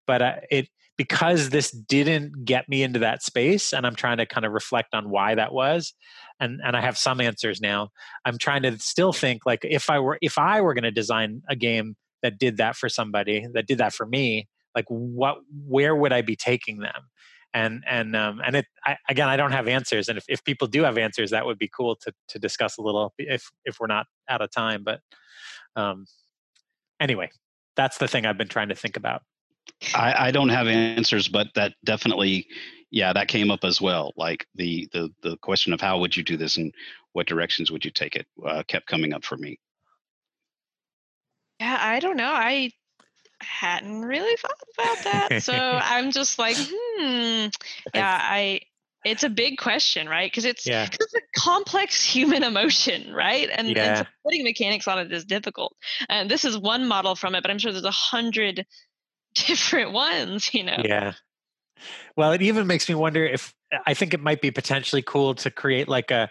[0.06, 4.26] but uh, it because this didn't get me into that space and i'm trying to
[4.26, 5.94] kind of reflect on why that was
[6.40, 7.90] and and i have some answers now
[8.24, 11.42] i'm trying to still think like if i were if i were going to design
[11.48, 15.96] a game that did that for somebody that did that for me like what where
[15.96, 17.08] would i be taking them?
[17.54, 20.66] And and um and it I, again i don't have answers and if, if people
[20.66, 23.86] do have answers that would be cool to to discuss a little if if we're
[23.86, 25.00] not out of time but
[25.74, 26.04] um
[27.00, 27.30] anyway
[27.76, 29.22] that's the thing i've been trying to think about
[29.94, 32.46] I, I don't have answers, but that definitely
[32.90, 34.12] yeah, that came up as well.
[34.16, 36.72] Like the the the question of how would you do this and
[37.12, 39.58] what directions would you take it uh, kept coming up for me.
[41.60, 42.30] Yeah, I don't know.
[42.32, 42.70] I
[43.40, 45.42] hadn't really thought about that.
[45.42, 47.46] So I'm just like, hmm.
[47.94, 48.60] Yeah, I
[49.04, 50.30] it's a big question, right?
[50.30, 50.88] Because it's, Yeah.
[50.92, 53.48] it's a complex human emotion, right?
[53.52, 55.76] And, and so putting mechanics on it is difficult.
[56.08, 58.66] And this is one model from it, but I'm sure there's a hundred
[59.36, 60.82] different ones, you know?
[60.84, 61.12] Yeah.
[62.16, 63.54] Well, it even makes me wonder if
[63.86, 66.30] I think it might be potentially cool to create like a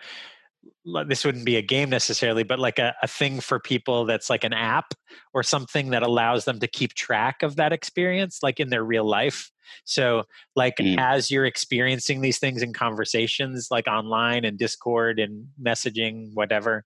[1.08, 4.44] this wouldn't be a game necessarily, but like a, a thing for people that's like
[4.44, 4.94] an app
[5.34, 9.06] or something that allows them to keep track of that experience, like in their real
[9.06, 9.52] life.
[9.84, 10.24] So,
[10.56, 11.00] like Mm.
[11.00, 16.84] as you're experiencing these things in conversations, like online and Discord and messaging, whatever,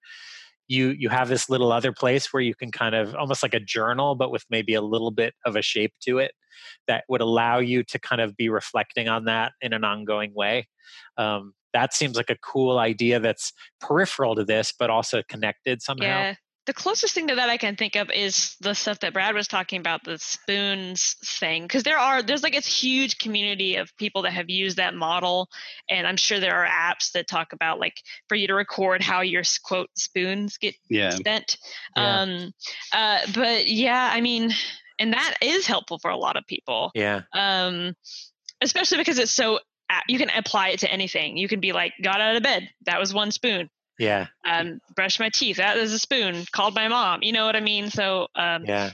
[0.69, 3.59] you you have this little other place where you can kind of almost like a
[3.59, 6.31] journal, but with maybe a little bit of a shape to it
[6.87, 10.67] that would allow you to kind of be reflecting on that in an ongoing way.
[11.17, 13.51] Um, that seems like a cool idea that's
[13.81, 16.05] peripheral to this, but also connected somehow.
[16.05, 16.35] Yeah.
[16.69, 19.47] The closest thing to that I can think of is the stuff that Brad was
[19.47, 21.63] talking about, the spoons thing.
[21.63, 25.49] Because there are, there's like a huge community of people that have used that model.
[25.89, 27.95] And I'm sure there are apps that talk about like
[28.27, 31.57] for you to record how your quote spoons get Yeah, spent.
[31.97, 32.21] Yeah.
[32.21, 32.53] Um,
[32.93, 34.51] uh, but yeah, I mean,
[34.99, 36.91] and that is helpful for a lot of people.
[36.93, 37.21] Yeah.
[37.33, 37.95] Um,
[38.61, 39.59] especially because it's so,
[40.07, 41.35] you can apply it to anything.
[41.35, 42.69] You can be like, got out of bed.
[42.85, 44.27] That was one spoon Yeah.
[44.45, 45.57] um, brushed my teeth.
[45.57, 46.45] That is a spoon.
[46.51, 47.21] Called my mom.
[47.21, 47.89] You know what I mean?
[47.91, 48.91] So um, Yeah.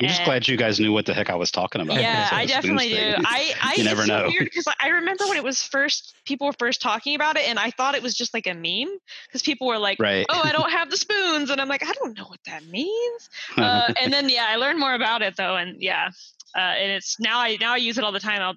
[0.00, 2.00] I'm just and- glad you guys knew what the heck I was talking about.
[2.00, 2.94] yeah, I definitely do.
[2.96, 3.14] thing.
[3.24, 4.28] I, I You never know.
[4.38, 7.70] because I remember when it was first, people were first talking about it, and I
[7.70, 8.92] thought it was just like a meme
[9.28, 10.26] because people were like, right.
[10.28, 13.30] "Oh, I don't have the spoons," and I'm like, "I don't know what that means."
[13.56, 16.08] Uh, and then yeah, I learned more about it though, and yeah,
[16.56, 18.42] uh, and it's now I now I use it all the time.
[18.42, 18.56] I'll es-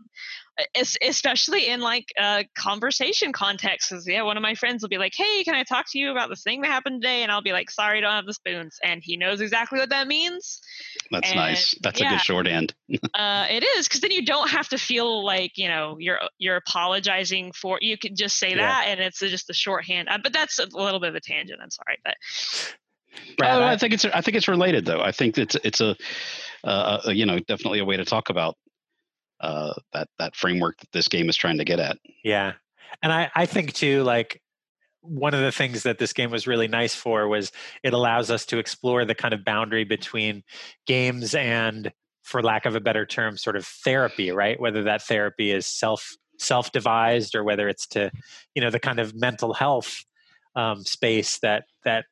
[1.02, 3.92] especially in like uh, conversation contexts.
[3.92, 6.12] 'cause, yeah, one of my friends will be like, "Hey, can I talk to you
[6.12, 8.34] about this thing that happened today?" And I'll be like, "Sorry, I don't have the
[8.34, 10.60] spoons," and he knows exactly what that means.
[11.12, 11.76] That's and, nice.
[11.82, 12.10] That's a yeah.
[12.12, 12.74] good shorthand.
[13.14, 16.56] Uh, it is because then you don't have to feel like you know you're you're
[16.58, 17.78] apologizing for.
[17.82, 18.58] You can just say Yeah.
[18.58, 20.08] that, and it's just a shorthand.
[20.10, 21.60] Uh, but that's a little bit of a tangent.
[21.62, 22.16] I'm sorry, but
[23.38, 25.02] Brad, oh, I- I think it's I think it's related though.
[25.02, 25.96] I think it's it's a,
[26.64, 28.56] uh, a you know definitely a way to talk about
[29.40, 31.98] uh, that that framework that this game is trying to get at.
[32.24, 32.54] Yeah.
[33.04, 34.42] And I, I think too, like
[35.02, 37.52] one of the things that this game was really nice for was
[37.84, 40.44] it allows us to explore the kind of boundary between
[40.86, 41.92] games and
[42.24, 44.60] for lack of a better term, sort of therapy, right?
[44.60, 48.12] Whether that therapy is self self devised or whether it's to,
[48.54, 50.04] you know, the kind of mental health
[50.56, 52.06] um, space that that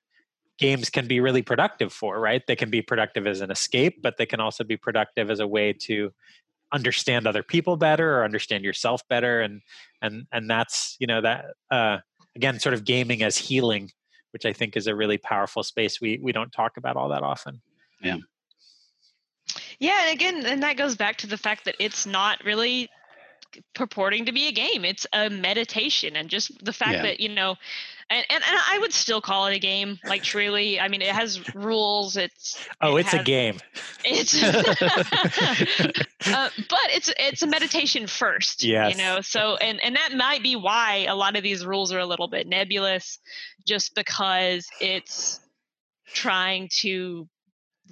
[0.58, 2.42] games can be really productive for, right?
[2.48, 5.48] They can be productive as an escape, but they can also be productive as a
[5.48, 6.14] way to
[6.76, 9.62] understand other people better or understand yourself better and
[10.02, 11.98] and and that's you know that uh
[12.36, 13.90] again sort of gaming as healing
[14.32, 17.24] which i think is a really powerful space we we don't talk about all that
[17.24, 17.62] often
[18.04, 18.18] Yeah,
[19.80, 22.90] Yeah, and again, and that goes back to the fact that it's not really
[23.74, 24.84] purporting to be a game.
[24.84, 27.04] It's a meditation, and just the fact Yeah.
[27.04, 27.56] that you know,
[28.10, 29.98] and, and and I would still call it a game.
[30.06, 32.18] Like truly, I mean, it has rules.
[32.18, 33.60] It's oh it it's a game
[34.04, 34.44] It's,
[36.28, 38.64] uh, but it's it's a meditation first.
[38.64, 38.92] Yes.
[38.92, 42.00] You know, so and and that might be why a lot of these rules are
[42.00, 43.18] a little bit nebulous,
[43.66, 45.40] just because it's
[46.14, 47.28] trying to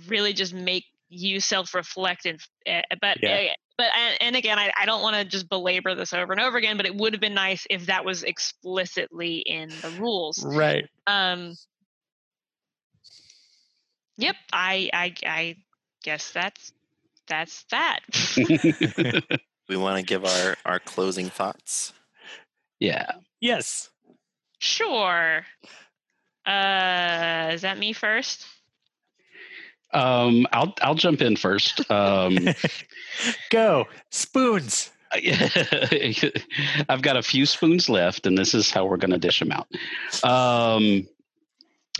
[0.07, 3.49] really just make you self-reflect and uh, but Yeah.
[3.83, 6.57] But and, and again I, I don't want to just belabor this over and over
[6.57, 10.43] again but it would have been nice if that was explicitly in the rules.
[10.45, 10.87] Right.
[11.07, 11.55] Um
[14.17, 15.55] yep i i i
[16.03, 16.71] guess that's
[17.27, 17.99] that's that.
[19.69, 21.93] We want to give our our closing thoughts.
[22.81, 23.13] yeah.
[23.39, 23.89] yes.
[24.59, 25.45] Sure.
[26.45, 28.45] Uh is that me first
[29.93, 31.89] Um, I'll I'll jump in first.
[31.91, 32.37] Um,
[33.51, 34.91] go spoons
[36.89, 39.51] I've got a few spoons left, and this is how we're going to dish them
[39.51, 39.67] out.
[40.23, 41.07] Um,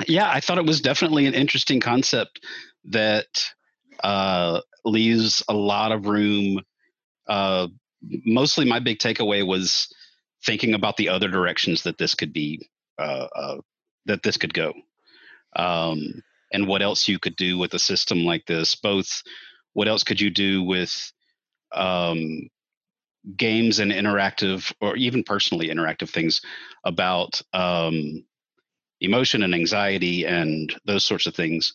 [0.08, 2.44] yeah, I thought it was definitely an interesting concept
[2.86, 3.52] that
[4.04, 6.62] uh, leaves a lot of room.
[7.28, 7.68] Uh,
[8.26, 9.94] mostly, my big takeaway was
[10.44, 12.68] thinking about the other directions that this could be,
[12.98, 13.58] uh, uh,
[14.06, 14.74] that this could go,
[15.56, 16.24] um,
[16.54, 18.76] and what else you could do with a system like this.
[18.76, 19.24] Both,
[19.74, 21.12] what else could you do with
[21.74, 22.50] um,
[23.36, 26.42] games and interactive or even personally interactive things
[26.84, 28.24] about um,
[29.02, 31.74] emotion and anxiety and those sorts of things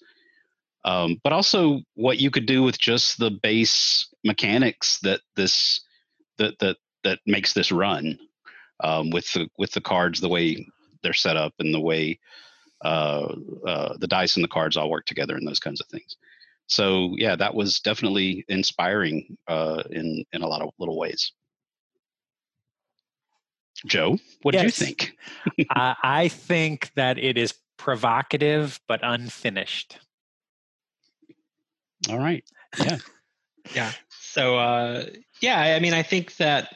[0.84, 5.80] um, but also what you could do with just the base mechanics that this
[6.38, 8.18] that that that makes this run
[8.82, 10.66] um, with the with the cards the way
[11.02, 12.18] they're set up and the way
[12.84, 13.34] uh,
[13.66, 16.16] uh, the dice and the cards all work together and those kinds of things.
[16.66, 21.32] So yeah, that was definitely inspiring uh, in in a lot of little ways.
[23.86, 24.62] Joe, what yes.
[24.62, 25.16] do you think?
[25.70, 29.98] I think that it is provocative but unfinished.
[32.10, 32.44] All right.
[32.78, 32.98] Yeah.
[33.74, 33.92] yeah.
[34.20, 35.06] So uh,
[35.40, 36.74] yeah, I mean, I think that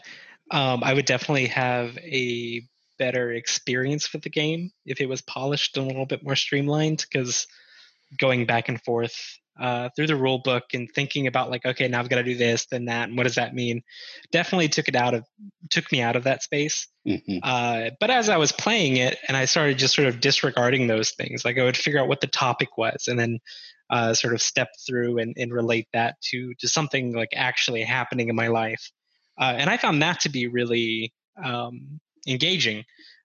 [0.50, 2.62] um, I would definitely have a
[2.99, 7.05] better experience for the game if it was polished and a little bit more streamlined.
[7.11, 7.47] Because
[8.18, 12.01] going back and forth uh, through the rule book and thinking about like, okay, now
[12.01, 13.82] I've got to do this, then that, and what does that mean?
[14.30, 15.24] Definitely took it out of
[15.70, 16.88] took me out of that space.
[17.07, 17.38] Mm-hmm.
[17.43, 21.11] Uh, but as I was playing it, and I started just sort of disregarding those
[21.11, 23.40] things, like I would figure out what the topic was, and then
[23.90, 28.28] uh, sort of step through and, and relate that to to something like actually happening
[28.28, 28.90] in my life.
[29.38, 31.12] Uh, and I found that to be really
[31.43, 32.84] um, engaging.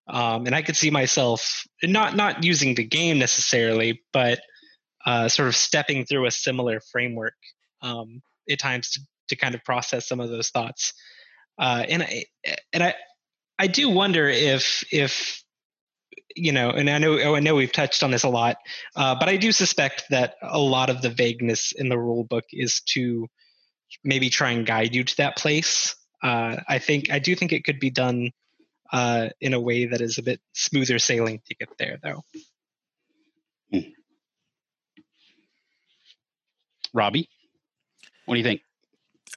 [0.10, 4.40] Um, and I could see myself not not using the game necessarily, but
[5.06, 7.36] uh, sort of stepping through a similar framework
[7.82, 10.94] um, at times to, to kind of process some of those thoughts.
[11.60, 12.26] Uh, and I
[12.72, 12.96] and I
[13.60, 15.44] I do wonder if if
[16.36, 18.58] you know, and I know I know we've touched on this a lot,
[18.96, 22.46] uh, but I do suspect that a lot of the vagueness in the rule book
[22.52, 23.28] is to
[24.04, 25.96] maybe try and guide you to that place.
[26.24, 28.32] Uh, I think I do think it could be done
[28.92, 32.24] uh, in a way that is a bit smoother sailing to get there, though.
[33.72, 33.90] Hmm.
[36.94, 37.30] Robbie,
[38.26, 38.62] what do you think?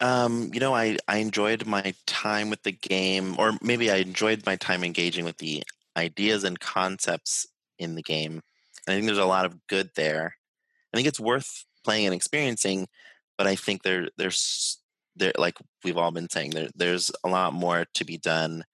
[0.01, 4.47] Um, you know, I, I enjoyed my time with the game, or maybe I enjoyed
[4.47, 5.63] my time engaging with the
[5.97, 7.47] ideas and concepts
[7.79, 8.41] in the game.
[8.87, 10.37] And I think there's a lot of good there.
[10.93, 12.89] I think it's worth playing and experiencing,
[13.37, 14.79] but I think there there's
[15.17, 18.65] there like we've all been saying there there's a lot more to be done.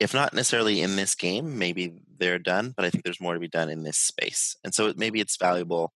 [0.00, 3.40] If not necessarily in this game, maybe they're done, but I think there's more to
[3.40, 4.56] be done in this space.
[4.62, 5.92] And so maybe it's valuable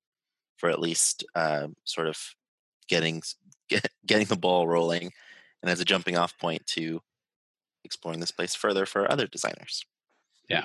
[0.56, 2.18] for at least uh, sort of
[2.88, 3.22] getting
[3.68, 5.12] get, getting the ball rolling
[5.62, 7.00] and as a jumping off point to
[7.84, 9.84] exploring this place further for other designers.
[10.48, 10.64] Yeah.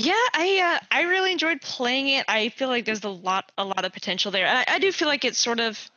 [0.00, 2.24] Yeah, I uh, I really enjoyed playing it.
[2.28, 4.46] I feel like there's a lot a lot of potential there.
[4.46, 5.90] I, I do feel like it's sort of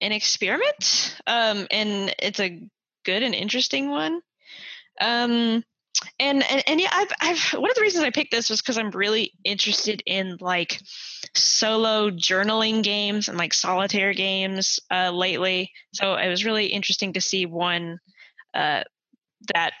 [0.00, 2.62] an experiment, um, and it's a
[3.04, 4.22] good and interesting one.
[5.02, 5.64] Um,
[6.18, 8.78] and, and and yeah, I've I've one of the reasons I picked this was because
[8.78, 10.80] I'm really interested in like
[11.36, 15.70] solo journaling games and like solitaire games uh, lately.
[15.92, 17.98] So it was really interesting to see one
[18.54, 18.84] uh,
[19.52, 19.72] that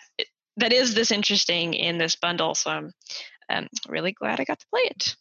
[0.58, 2.54] that is this interesting in this bundle.
[2.54, 2.90] So
[3.48, 5.16] I'm really glad I got to play it.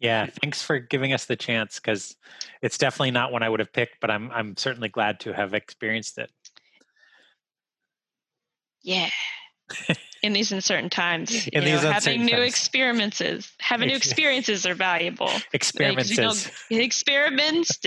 [0.00, 2.14] Yeah, thanks for giving us the chance because
[2.62, 5.54] it's definitely not one I would have picked, but I'm I'm certainly glad to have
[5.54, 6.30] experienced it.
[8.88, 9.10] Yeah.
[10.22, 12.48] in these uncertain times, in these know, having new times.
[12.48, 15.30] experiences, having new experiences are valuable.
[15.52, 16.10] Experiments.
[16.10, 16.32] You know,
[16.70, 17.78] experiments.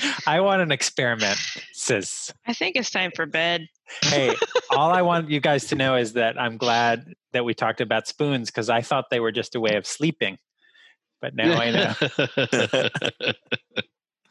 [0.26, 1.38] I want an experiment.
[1.72, 2.34] Sis.
[2.46, 3.66] I think it's time for bed.
[4.02, 4.34] hey,
[4.70, 8.06] all I want you guys to know is that I'm glad that we talked about
[8.06, 10.36] spoons because I thought they were just a way of sleeping,
[11.22, 13.32] but now I know.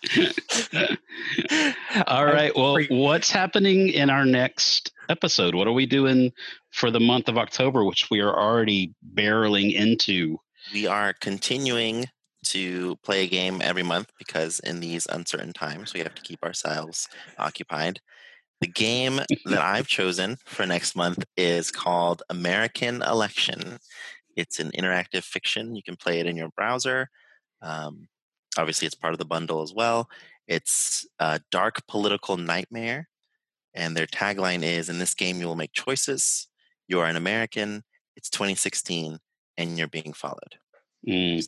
[2.08, 2.56] All right.
[2.56, 5.56] Well, what's happening in our next episode?
[5.56, 6.32] What are we doing
[6.72, 10.38] for the month of October, which we are already barreling into?
[10.74, 12.06] We are continuing
[12.48, 16.44] to play a game every month because in these uncertain times, we have to keep
[16.44, 18.00] ourselves occupied.
[18.62, 23.80] The game that I've chosen for next month is called American Election.
[24.36, 25.76] It's an interactive fiction.
[25.76, 27.10] You can play it in your browser.
[27.62, 28.08] Um,
[28.58, 30.10] obviously it's part of the bundle as well.
[30.48, 33.10] It's a dark political nightmare,
[33.74, 36.48] and their tagline is: "In this game, you will make choices.
[36.88, 37.84] You are an American.
[38.16, 39.20] It's 2016,
[39.58, 40.56] and you're being followed."
[41.08, 41.48] Mm.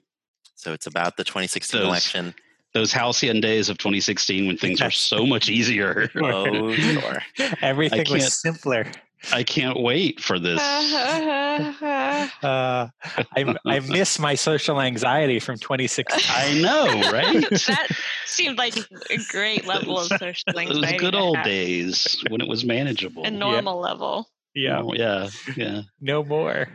[0.56, 2.34] So it's about the 2016 those, election.
[2.74, 6.10] Those halcyon days of 2016 when things were so much easier.
[6.16, 7.22] oh, sure.
[7.62, 8.92] Everything was simpler.
[9.32, 10.60] I can't wait for this.
[10.62, 16.24] uh, I, I miss my social anxiety from 2016.
[16.30, 17.50] I know, right?
[17.50, 17.88] that
[18.26, 20.82] seemed like a great level of social anxiety.
[20.82, 23.24] Those good old days when it was manageable.
[23.24, 23.90] A normal yeah.
[23.90, 24.30] level.
[24.56, 24.82] Yeah.
[24.82, 25.30] Oh, yeah.
[25.56, 25.82] Yeah.
[26.00, 26.68] No more.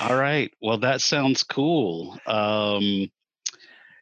[0.00, 0.52] All right.
[0.60, 2.18] Well, that sounds cool.
[2.26, 3.10] Um,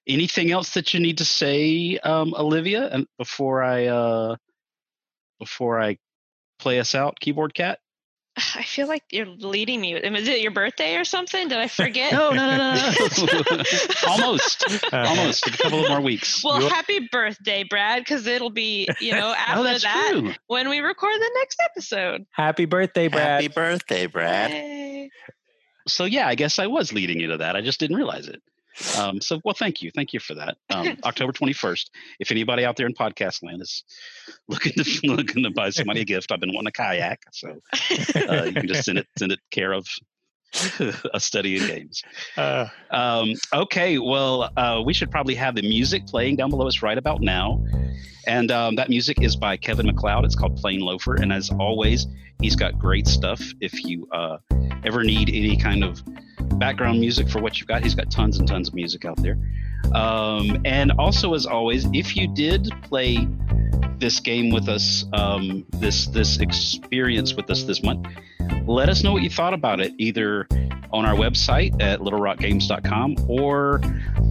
[0.06, 4.36] anything else that you need to say, um, Olivia, and before I uh,
[5.38, 5.98] before I
[6.58, 7.78] play us out, Keyboard Cat?
[8.54, 9.94] I feel like you're leading me.
[9.94, 11.48] Is it your birthday or something?
[11.48, 12.12] Did I forget?
[12.12, 13.62] no, no, no, no, no.
[14.08, 15.46] almost, Uh, almost.
[15.46, 16.42] A couple of more weeks.
[16.44, 20.34] Well, You- happy birthday, Brad, because it'll be, you know, after oh, that true.
[20.46, 22.26] when we record the next episode.
[22.32, 23.42] Happy birthday, Brad.
[23.42, 24.50] Happy birthday, Brad.
[24.50, 25.10] Yay.
[25.88, 27.56] So yeah, I guess I was leading you to that.
[27.56, 28.42] I just didn't realize it.
[28.98, 30.56] Um, so well, thank you, thank you for that.
[30.70, 31.90] Um, October twenty first.
[32.20, 33.84] If anybody out there in podcast land is
[34.48, 37.48] looking to looking to buy somebody a gift, I've been wanting a kayak, so
[38.28, 39.86] uh, you can just send it send it care of
[41.12, 42.02] a study in games.
[42.36, 46.82] Uh, Um, okay, well, uh, we should probably have the music playing down below us
[46.82, 47.62] right about now.
[48.26, 50.24] And um, that music is by Kevin MacLeod.
[50.24, 51.14] It's called Plain Loafer.
[51.14, 52.06] And as always,
[52.40, 53.42] he's got great stuff.
[53.60, 54.38] If you uh,
[54.84, 56.02] ever need any kind of
[56.58, 59.38] background music for what you've got, he's got tons and tons of music out there.
[59.94, 63.28] Um, and also, as always, if you did play
[63.98, 68.06] this game with us, um, this this experience with us this month,
[68.66, 70.46] let us know what you thought about it, either
[70.92, 73.80] on our website at littlerockgames.com or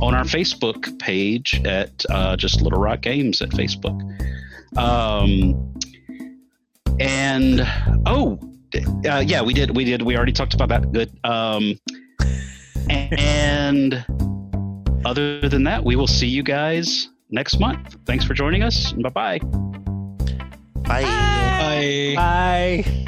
[0.02, 4.00] on our Facebook page at uh, just Little Rock Games at Facebook.
[4.78, 5.74] Um,
[7.00, 7.62] and
[8.06, 8.40] oh,
[9.08, 10.92] uh, yeah, we did, we did, we already talked about that.
[10.92, 11.12] Good.
[11.24, 11.80] Um,
[12.90, 14.06] and
[15.06, 17.98] other than that, we will see you guys next month.
[18.06, 18.94] Thanks for joining us.
[18.94, 19.40] Bye bye.
[20.88, 21.04] Bye.
[21.04, 22.14] Bye.
[22.16, 23.04] bye.